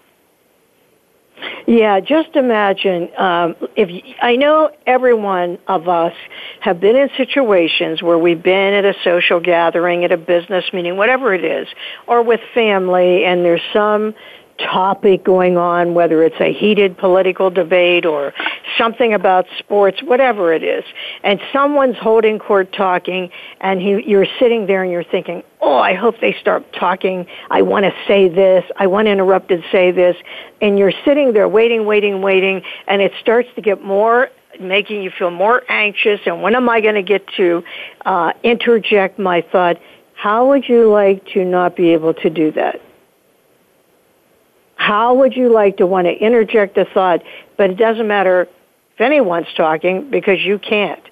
[1.65, 6.13] Yeah, just imagine um, if you, I know every one of us
[6.59, 10.95] have been in situations where we've been at a social gathering, at a business meeting,
[10.95, 11.67] whatever it is,
[12.05, 14.13] or with family, and there's some
[14.57, 18.33] topic going on, whether it's a heated political debate or
[18.77, 20.83] something about sports, whatever it is,
[21.23, 23.29] and someone's holding court talking,
[23.61, 27.25] and he, you're sitting there and you're thinking, oh, I hope they start talking.
[27.49, 28.63] I want to say this.
[28.77, 30.15] I want to interrupt and say this.
[30.61, 34.29] And you're sitting there waiting, waiting, waiting, and it starts to get more
[34.59, 37.63] making you feel more anxious and when am I going to get to
[38.05, 39.77] uh, interject my thought?
[40.13, 42.79] How would you like to not be able to do that?
[44.89, 47.21] How would you like to want to interject a thought,
[47.57, 48.38] but it doesn't matter
[48.93, 51.05] if anyone's talking because you can't.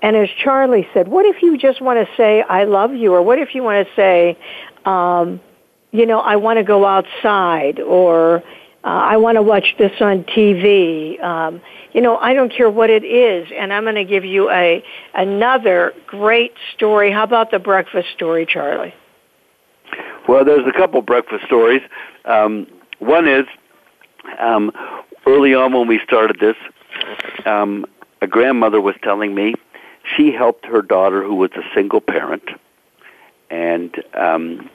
[0.00, 3.22] And as Charlie said, what if you just want to say, I love you, or
[3.22, 4.38] what if you want to say,
[4.84, 5.40] um,
[5.90, 8.42] you know, I want to go outside, or
[8.86, 11.20] Uh, I want to watch this on TV.
[11.20, 11.60] Um,
[11.92, 14.80] you know, I don't care what it is, and I'm going to give you a
[15.12, 17.10] another great story.
[17.10, 18.94] How about the breakfast story, Charlie?
[20.28, 21.82] Well, there's a couple breakfast stories.
[22.24, 22.68] Um,
[22.98, 23.46] one is
[24.38, 24.72] um,
[25.26, 26.56] early on when we started this,
[27.44, 27.86] um,
[28.22, 29.54] a grandmother was telling me
[30.16, 32.48] she helped her daughter, who was a single parent,
[33.50, 34.70] and um,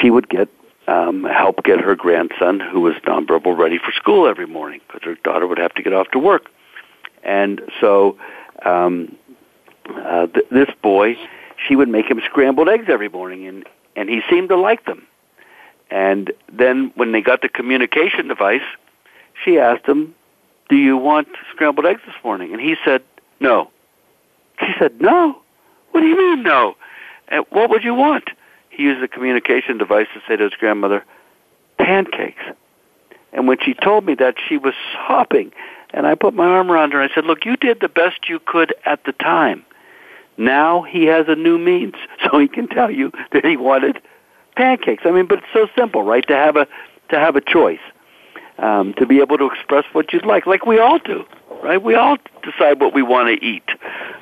[0.00, 0.48] she would get
[0.86, 5.16] um, help get her grandson, who was nonverbal, ready for school every morning because her
[5.16, 6.46] daughter would have to get off to work.
[7.22, 8.16] And so,
[8.64, 9.14] um,
[9.90, 11.16] uh, th- this boy,
[11.66, 13.66] she would make him scrambled eggs every morning, and
[13.96, 15.06] and he seemed to like them.
[15.90, 18.62] And then when they got the communication device,
[19.44, 20.14] she asked him,
[20.68, 23.02] "Do you want scrambled eggs this morning?" And he said,
[23.40, 23.70] "No."
[24.60, 25.40] She said, "No.
[25.92, 26.76] What do you mean no?
[27.28, 28.30] And what would you want?"
[28.68, 31.04] He used the communication device to say to his grandmother,
[31.78, 32.44] "Pancakes."
[33.32, 35.52] And when she told me that, she was sobbing.
[35.90, 38.28] And I put my arm around her and I said, "Look, you did the best
[38.28, 39.64] you could at the time.
[40.36, 44.00] Now he has a new means, so he can tell you that he wanted
[44.58, 45.04] pancakes.
[45.06, 46.26] I mean, but it's so simple, right?
[46.26, 46.66] To have a
[47.10, 47.80] to have a choice,
[48.58, 51.24] um, to be able to express what you'd like, like we all do,
[51.62, 51.82] right?
[51.82, 53.64] We all decide what we want to eat.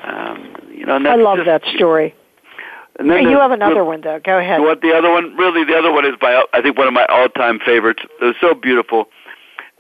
[0.04, 2.14] Um, you know, and I love just, that story.
[2.98, 4.20] And then Hey, you have another one, though.
[4.20, 4.60] Go ahead.
[4.60, 5.34] what the other one?
[5.36, 8.02] Really, the other one is by I think one of my all-time favorites.
[8.20, 9.06] It was so beautiful.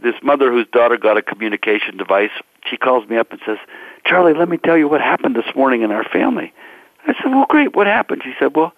[0.02, 2.30] This mother whose daughter got a communication device,
[2.68, 3.58] she calls me up and says,
[4.04, 6.52] "Charlie, let me tell you what happened this morning in our family."
[7.06, 7.76] I said, "Well, great.
[7.76, 8.72] What happened?" She said, "Well,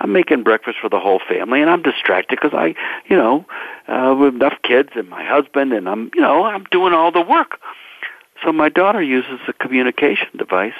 [0.00, 2.74] I'm making breakfast for the whole family, and I'm distracted because I,
[3.08, 3.46] you know,
[3.88, 7.22] uh, with enough kids and my husband, and I'm, you know, I'm doing all the
[7.22, 7.60] work."
[8.44, 10.74] So my daughter uses a communication device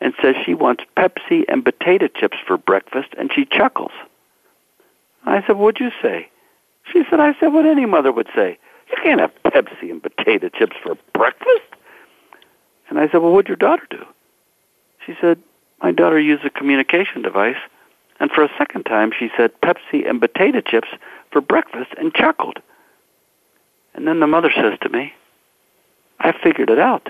[0.00, 3.92] and says she wants Pepsi and potato chips for breakfast, and she chuckles.
[5.24, 6.28] I said, What'd you say?
[6.90, 8.58] She said, I said what any mother would say.
[8.90, 11.62] You can't have Pepsi and potato chips for breakfast.
[12.88, 14.04] And I said, Well, what'd your daughter do?
[15.04, 15.38] She said,
[15.82, 17.56] My daughter used a communication device,
[18.20, 20.88] and for a second time she said Pepsi and potato chips
[21.32, 22.58] for breakfast and chuckled.
[23.94, 25.12] And then the mother says to me,
[26.20, 27.08] I figured it out.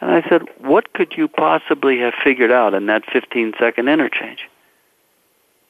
[0.00, 4.48] And I said, What could you possibly have figured out in that 15 second interchange?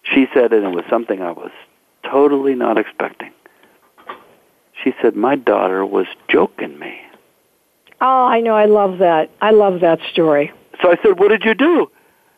[0.03, 1.51] She said, and it was something I was
[2.03, 3.32] totally not expecting.
[4.82, 7.01] She said, My daughter was joking me.
[8.01, 8.55] Oh, I know.
[8.55, 9.30] I love that.
[9.43, 10.53] I love that story.
[10.80, 11.91] So I said, What did you do?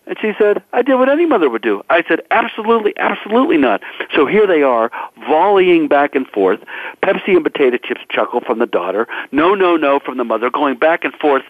[0.07, 1.83] And she said, I did what any mother would do.
[1.89, 3.83] I said, Absolutely, absolutely not.
[4.15, 4.91] So here they are,
[5.29, 6.61] volleying back and forth.
[7.03, 9.07] Pepsi and potato chips chuckle from the daughter.
[9.31, 11.45] No, no, no from the mother, going back and forth.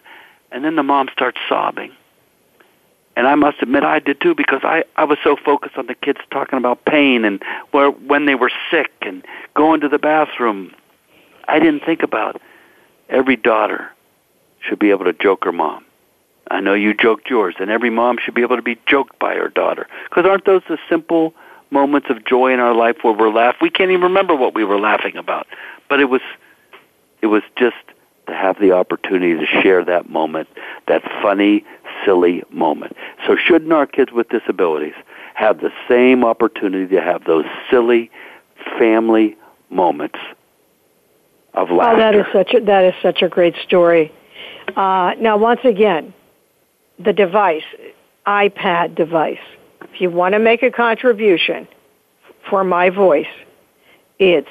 [0.51, 1.91] And then the mom starts sobbing.
[3.15, 5.95] And I must admit I did too because I, I was so focused on the
[5.95, 9.25] kids talking about pain and where when they were sick and
[9.55, 10.73] going to the bathroom.
[11.47, 12.41] I didn't think about
[13.09, 13.91] every daughter
[14.61, 15.85] should be able to joke her mom.
[16.51, 19.35] I know you joked yours, and every mom should be able to be joked by
[19.35, 19.87] her daughter.
[20.09, 21.33] Because aren't those the simple
[21.71, 23.59] moments of joy in our life where we're laughing?
[23.61, 25.47] We can't even remember what we were laughing about,
[25.89, 26.21] but it was,
[27.21, 27.75] it was just
[28.27, 30.47] to have the opportunity to share that moment,
[30.87, 31.65] that funny,
[32.05, 32.95] silly moment.
[33.25, 34.93] So shouldn't our kids with disabilities
[35.33, 38.11] have the same opportunity to have those silly
[38.77, 39.35] family
[39.69, 40.19] moments
[41.53, 41.95] of laughter?
[41.95, 44.11] Oh, that is such a that is such a great story.
[44.75, 46.13] Uh, now, once again,
[46.99, 47.63] the device,
[48.25, 49.37] iPad device.
[49.81, 51.67] If you want to make a contribution
[52.49, 53.27] for my voice,
[54.19, 54.49] it's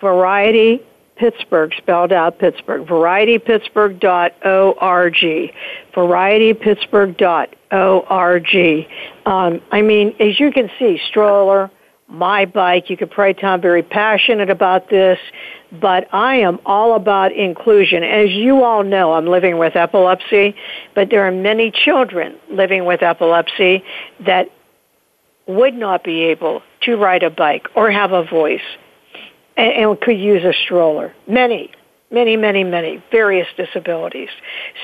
[0.00, 0.82] Variety
[1.16, 5.52] Pittsburgh, spelled out Pittsburgh, varietypittsburgh.org,
[5.94, 8.88] varietypittsburgh.org.
[9.26, 11.70] Um, I mean, as you can see, stroller,
[12.08, 15.20] my bike, you could probably tell I'm very passionate about this,
[15.80, 18.02] but I am all about inclusion.
[18.02, 20.54] As you all know, I'm living with epilepsy,
[20.94, 23.82] but there are many children living with epilepsy
[24.26, 24.50] that
[25.46, 28.60] would not be able to ride a bike or have a voice
[29.56, 31.14] and, and could use a stroller.
[31.26, 31.70] Many,
[32.10, 34.28] many, many, many various disabilities.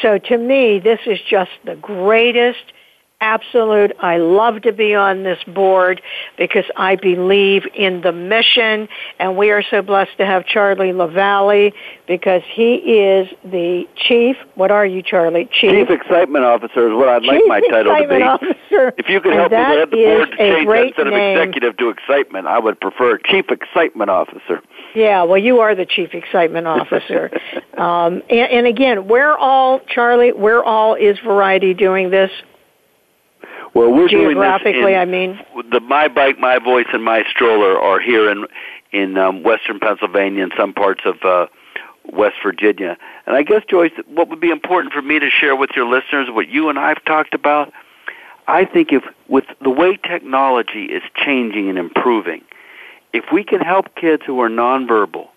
[0.03, 2.73] So to me, this is just the greatest
[3.21, 3.93] absolute.
[4.01, 6.01] I love to be on this board
[6.37, 8.89] because I believe in the mission,
[9.19, 11.73] and we are so blessed to have Charlie LaVallee
[12.07, 14.37] because he is the chief.
[14.55, 15.49] What are you, Charlie?
[15.53, 18.25] Chief Excitement Officer is what I'd like my title to Excitement be.
[18.25, 18.95] Officer.
[18.99, 21.13] If you could And help me that get the board to change that instead of
[21.15, 24.63] executive to excitement, I would prefer Chief Excitement Officer.
[24.95, 27.31] Yeah, well, you are the chief excitement officer.
[27.79, 32.31] um, and, and again, where all, Charlie, where all is Variety doing this?
[33.75, 35.39] Well, we're doing this Geographically, I mean.
[35.71, 38.47] the My Bike, My Voice, and My Stroller are here in
[38.91, 41.47] in um, western Pennsylvania and some parts of uh,
[42.13, 42.97] West Virginia.
[43.27, 46.29] And I guess, Joyce, what would be important for me to share with your listeners,
[46.31, 47.73] what you and I have talked about,
[48.47, 52.43] I think if with the way technology is changing and improving,
[53.13, 55.29] if we can help kids who are nonverbal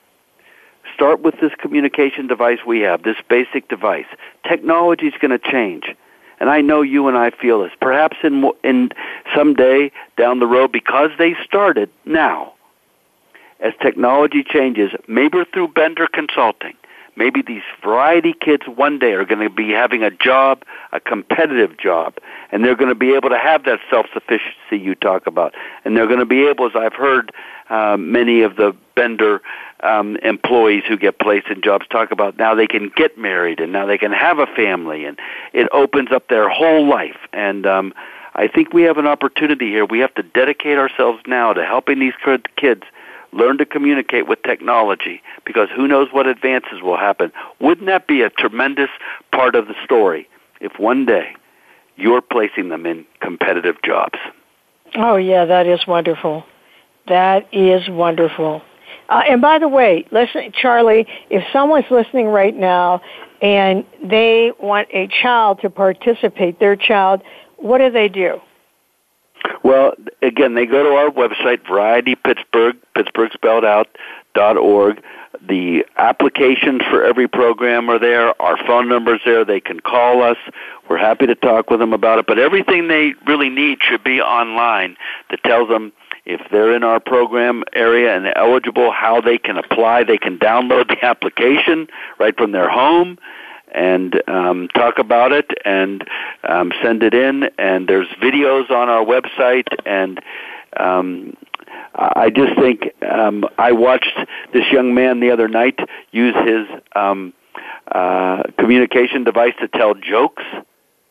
[0.93, 4.05] start with this communication device we have, this basic device,
[4.47, 5.95] technology is going to change.
[6.41, 7.71] And I know you and I feel this.
[7.79, 8.89] Perhaps in in
[9.35, 12.53] someday down the road, because they started now,
[13.59, 16.73] as technology changes, maybe through Bender Consulting,
[17.15, 21.77] maybe these variety kids one day are going to be having a job, a competitive
[21.77, 22.17] job,
[22.51, 25.53] and they're going to be able to have that self-sufficiency you talk about.
[25.85, 27.31] And they're going to be able, as I've heard
[27.69, 29.43] uh, many of the Bender
[29.83, 33.71] um, employees who get placed in jobs talk about now they can get married and
[33.71, 35.17] now they can have a family and
[35.53, 37.93] it opens up their whole life and um,
[38.33, 39.85] I think we have an opportunity here.
[39.85, 42.13] We have to dedicate ourselves now to helping these
[42.55, 42.83] kids
[43.33, 47.31] learn to communicate with technology because who knows what advances will happen.
[47.59, 48.89] Wouldn't that be a tremendous
[49.31, 50.29] part of the story
[50.59, 51.35] if one day
[51.95, 54.19] you're placing them in competitive jobs?
[54.95, 56.45] Oh yeah, that is wonderful.
[57.07, 58.61] That is wonderful.
[59.09, 63.01] Uh, and by the way, listen, Charlie, if someone's listening right now
[63.41, 67.21] and they want a child to participate, their child,
[67.57, 68.39] what do they do?
[69.63, 73.87] Well, again, they go to our website, Variety Pittsburgh, Pittsburgh spelled out,
[74.33, 75.01] dot org.
[75.47, 78.39] The applications for every program are there.
[78.41, 79.43] Our phone number's there.
[79.43, 80.37] They can call us.
[80.87, 82.27] We're happy to talk with them about it.
[82.27, 84.97] But everything they really need should be online
[85.31, 85.91] that tells them
[86.31, 90.03] if they're in our program area and eligible, how they can apply.
[90.03, 91.87] They can download the application
[92.19, 93.17] right from their home
[93.73, 96.07] and um, talk about it and
[96.47, 97.49] um, send it in.
[97.57, 99.67] And there's videos on our website.
[99.85, 100.21] And
[100.77, 101.35] um,
[101.95, 104.17] I just think um, I watched
[104.53, 105.79] this young man the other night
[106.11, 107.33] use his um,
[107.91, 110.43] uh, communication device to tell jokes.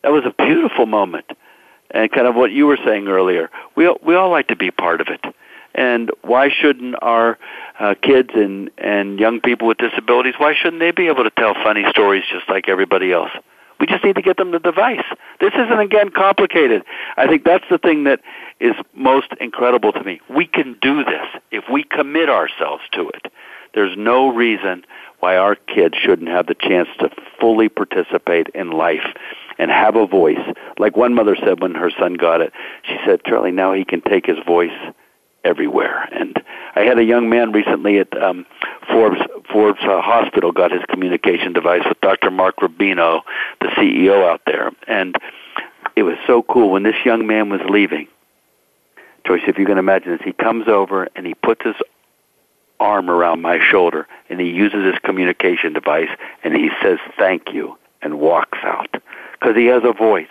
[0.03, 1.25] That was a beautiful moment
[1.91, 3.49] and kind of what you were saying earlier.
[3.75, 5.21] We we all like to be part of it,
[5.75, 7.37] and why shouldn't our
[7.79, 10.35] uh, kids and and young people with disabilities?
[10.37, 13.31] Why shouldn't they be able to tell funny stories just like everybody else?
[13.79, 15.03] We just need to get them the device.
[15.39, 16.83] This isn't again complicated.
[17.17, 18.21] I think that's the thing that
[18.59, 20.21] is most incredible to me.
[20.29, 23.33] We can do this if we commit ourselves to it.
[23.73, 24.85] There's no reason
[25.19, 29.15] why our kids shouldn't have the chance to fully participate in life
[29.57, 30.39] and have a voice.
[30.77, 34.01] Like one mother said when her son got it, she said, Charlie, now he can
[34.01, 34.71] take his voice
[35.43, 36.07] everywhere.
[36.11, 36.41] And
[36.75, 38.45] I had a young man recently at um,
[38.89, 39.21] Forbes
[39.51, 42.31] Forbes uh, Hospital got his communication device with Dr.
[42.31, 43.21] Mark Rubino,
[43.59, 45.15] the CEO out there, and
[45.95, 48.07] it was so cool when this young man was leaving.
[49.25, 51.75] Joyce, if you can imagine this, he comes over and he puts his
[52.79, 56.09] arm around my shoulder and he uses his communication device
[56.43, 58.95] and he says thank you and walks out
[59.41, 60.27] because he has a voice.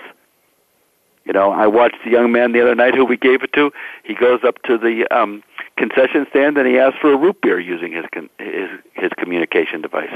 [1.24, 3.70] You know, I watched the young man the other night who we gave it to.
[4.04, 5.42] He goes up to the um,
[5.76, 9.82] concession stand and he asks for a root beer using his con- his his communication
[9.82, 10.12] device.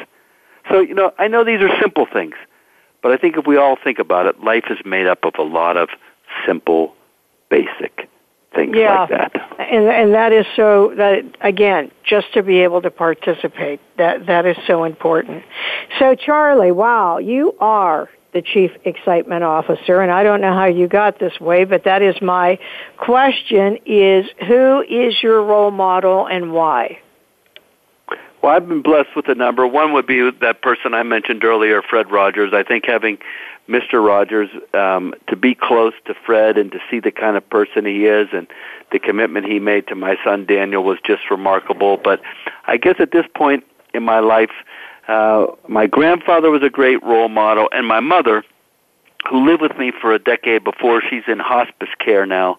[0.70, 2.34] So you know, I know these are simple things,
[3.02, 5.42] but I think if we all think about it, life is made up of a
[5.42, 5.90] lot of
[6.46, 6.94] simple,
[7.50, 8.08] basic
[8.54, 9.00] things yeah.
[9.00, 9.58] like that.
[9.58, 14.46] And and that is so that again, just to be able to participate, that that
[14.46, 15.44] is so important.
[15.98, 20.88] So Charlie, wow, you are the Chief Excitement Officer, and I don't know how you
[20.88, 22.58] got this way, but that is my
[22.98, 26.98] question is who is your role model and why?
[28.42, 29.66] Well, I've been blessed with a number.
[29.66, 32.52] One would be that person I mentioned earlier, Fred Rogers.
[32.52, 33.18] I think having
[33.68, 34.04] Mr.
[34.04, 38.04] Rogers um, to be close to Fred and to see the kind of person he
[38.04, 38.46] is and
[38.92, 41.96] the commitment he made to my son Daniel was just remarkable.
[41.96, 42.20] But
[42.66, 43.64] I guess at this point
[43.94, 44.50] in my life,
[45.08, 48.44] uh, my grandfather was a great role model, and my mother,
[49.30, 52.58] who lived with me for a decade before, she's in hospice care now.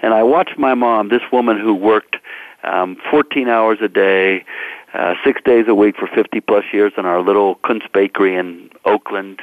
[0.00, 2.16] And I watched my mom, this woman who worked
[2.62, 4.44] um, 14 hours a day,
[4.94, 8.70] uh, six days a week for 50 plus years in our little Kunz bakery in
[8.84, 9.40] Oakland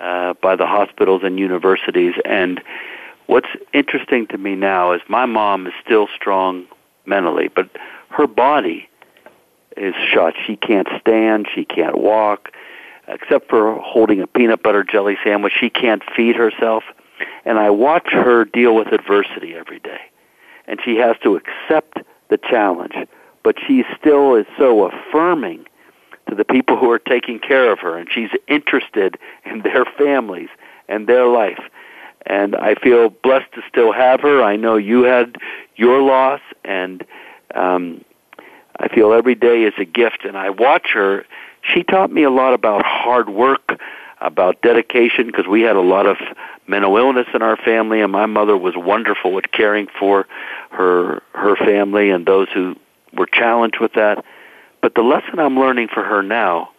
[0.00, 2.14] uh, by the hospitals and universities.
[2.24, 2.60] And
[3.26, 6.66] what's interesting to me now is my mom is still strong
[7.06, 7.68] mentally, but
[8.10, 8.87] her body
[9.78, 10.34] is shot.
[10.46, 12.50] She can't stand, she can't walk,
[13.06, 15.52] except for holding a peanut butter jelly sandwich.
[15.58, 16.84] She can't feed herself.
[17.44, 20.00] And I watch her deal with adversity every day.
[20.66, 21.98] And she has to accept
[22.28, 22.94] the challenge.
[23.42, 25.66] But she still is so affirming
[26.28, 27.96] to the people who are taking care of her.
[27.96, 30.50] And she's interested in their families
[30.88, 31.60] and their life.
[32.26, 34.42] And I feel blessed to still have her.
[34.42, 35.36] I know you had
[35.76, 37.04] your loss, and
[37.54, 38.04] um,
[38.78, 41.24] I feel every day is a gift, and I watch her.
[41.62, 43.80] She taught me a lot about hard work,
[44.20, 46.16] about dedication, because we had a lot of
[46.66, 50.26] mental illness in our family, and my mother was wonderful at caring for
[50.70, 52.76] her her family and those who
[53.12, 54.24] were challenged with that.
[54.80, 56.70] But the lesson I'm learning for her now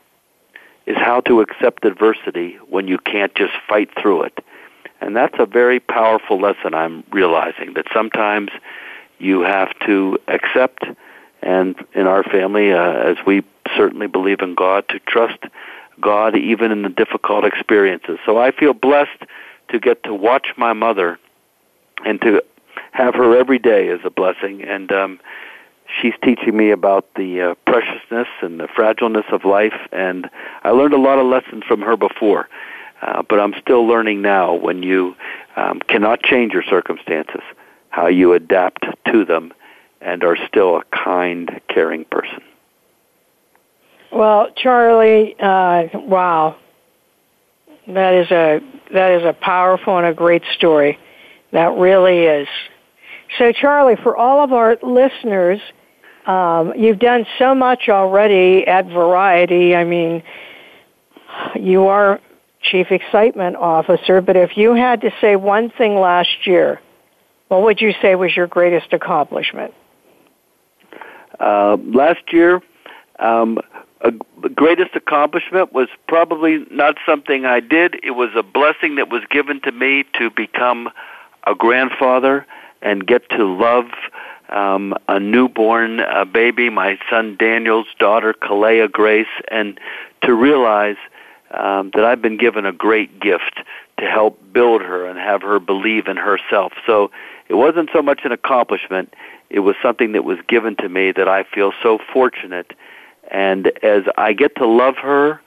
[0.85, 4.43] is how to accept adversity when you can't just fight through it.
[5.01, 8.51] And that's a very powerful lesson I'm realizing that sometimes
[9.17, 10.83] you have to accept
[11.41, 13.43] and in our family uh, as we
[13.75, 15.39] certainly believe in God to trust
[16.01, 18.19] God even in the difficult experiences.
[18.25, 19.23] So I feel blessed
[19.69, 21.19] to get to watch my mother
[22.05, 22.43] and to
[22.91, 24.63] have her every day is a blessing.
[24.63, 25.19] And um
[26.01, 29.73] she's teaching me about the uh, preciousness and the fragileness of life.
[29.91, 30.29] And
[30.63, 32.47] I learned a lot of lessons from her before
[33.01, 35.15] uh, but I'm still learning now when you
[35.55, 37.41] um, cannot change your circumstances
[37.89, 39.53] how you adapt to them
[40.01, 42.41] and are still a kind caring person
[44.11, 46.55] well Charlie uh, wow
[47.87, 48.61] that is a
[48.93, 50.97] that is a powerful and a great story
[51.51, 52.47] that really is
[53.37, 55.59] so, Charlie, for all of our listeners,
[56.25, 59.75] um, you've done so much already at Variety.
[59.75, 60.23] I mean,
[61.55, 62.19] you are
[62.61, 66.81] Chief Excitement Officer, but if you had to say one thing last year,
[67.49, 69.73] what would you say was your greatest accomplishment?
[71.39, 72.61] Uh, last year,
[73.19, 73.59] um,
[74.01, 74.11] a
[74.49, 77.99] greatest accomplishment was probably not something I did.
[78.03, 80.89] It was a blessing that was given to me to become
[81.45, 82.45] a grandfather
[82.81, 83.85] and get to love
[84.49, 89.79] um, a newborn uh, baby, my son Daniel's daughter, Kalea Grace, and
[90.23, 90.97] to realize
[91.51, 93.61] um, that I've been given a great gift
[93.97, 96.73] to help build her and have her believe in herself.
[96.85, 97.11] So
[97.47, 99.13] it wasn't so much an accomplishment,
[99.49, 102.73] it was something that was given to me that I feel so fortunate.
[103.31, 105.41] And as I get to love her,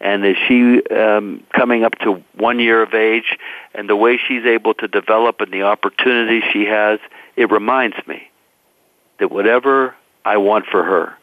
[0.00, 3.38] and as she um, coming up to one year of age
[3.74, 6.98] and the way she's able to develop and the opportunities she has
[7.36, 8.30] it reminds me
[9.18, 9.94] that whatever
[10.24, 11.16] i want for her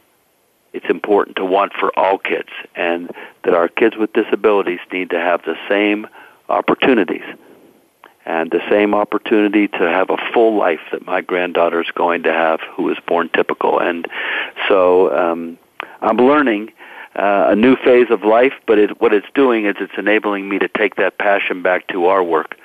[0.73, 3.11] it's important to want for all kids and
[3.43, 6.07] that our kids with disabilities need to have the same
[6.49, 7.23] opportunities
[8.25, 12.31] and the same opportunity to have a full life that my granddaughter is going to
[12.31, 14.07] have who is born typical and
[14.67, 15.57] so um
[16.01, 16.71] i'm learning
[17.15, 20.59] uh, a new phase of life, but it, what it's doing is it's enabling me
[20.59, 22.57] to take that passion back to our work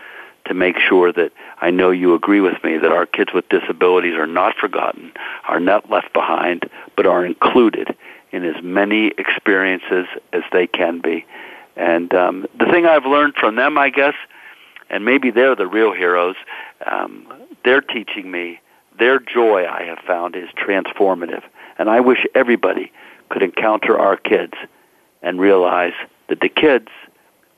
[0.44, 4.14] to make sure that I know you agree with me that our kids with disabilities
[4.14, 5.12] are not forgotten,
[5.48, 7.96] are not left behind, but are included
[8.30, 11.26] in as many experiences as they can be.
[11.74, 14.14] And um, the thing I've learned from them, I guess,
[14.90, 16.36] and maybe they're the real heroes,
[16.84, 17.26] um,
[17.64, 18.60] they're teaching me
[18.98, 21.42] their joy I have found is transformative.
[21.78, 22.92] And I wish everybody
[23.28, 24.54] could encounter our kids
[25.22, 25.92] and realize
[26.28, 26.88] that the kids,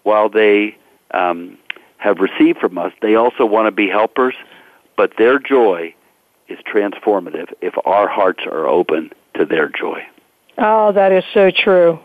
[0.02, 0.76] while they
[1.12, 1.58] um,
[1.98, 4.34] have received from us, they also want to be helpers,
[4.96, 5.94] but their joy
[6.48, 10.02] is transformative if our hearts are open to their joy.
[10.56, 12.00] Oh, that is so true.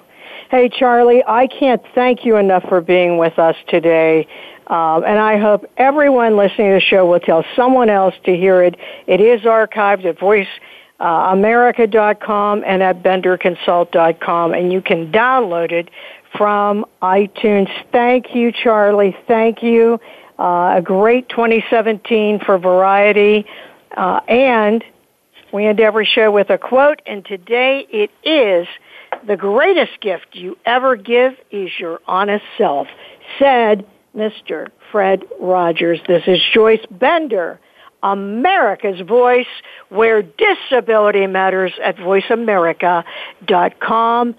[0.51, 4.27] Hey, Charlie, I can't thank you enough for being with us today.
[4.67, 8.63] Um, and I hope everyone listening to the show will tell someone else to hear
[8.63, 8.75] it.
[9.07, 10.47] It is archived at Voice
[10.99, 15.89] uh, America.com and at BenderConsult.com, and you can download it
[16.37, 17.69] from iTunes.
[17.91, 19.15] Thank you, Charlie.
[19.27, 19.99] Thank you.
[20.39, 23.45] Uh, a great 2017 for Variety.
[23.95, 24.83] Uh, and
[25.51, 28.67] we end every show with a quote, and today it is
[29.27, 32.87] the greatest gift you ever give is your honest self,
[33.37, 33.85] said
[34.15, 34.69] Mr.
[34.91, 35.99] Fred Rogers.
[36.07, 37.59] This is Joyce Bender
[38.03, 39.47] America's Voice,
[39.89, 44.35] where disability matters at voiceamerica.com.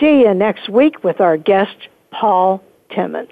[0.00, 1.76] See you next week with our guest,
[2.10, 2.64] Paul
[2.94, 3.30] Timmons.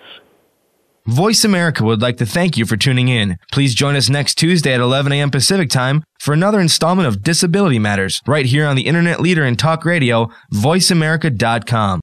[1.06, 3.36] Voice America would like to thank you for tuning in.
[3.50, 5.30] Please join us next Tuesday at 11 a.m.
[5.30, 9.56] Pacific Time for another installment of Disability Matters right here on the internet leader in
[9.56, 11.98] talk radio, voiceamerica.com.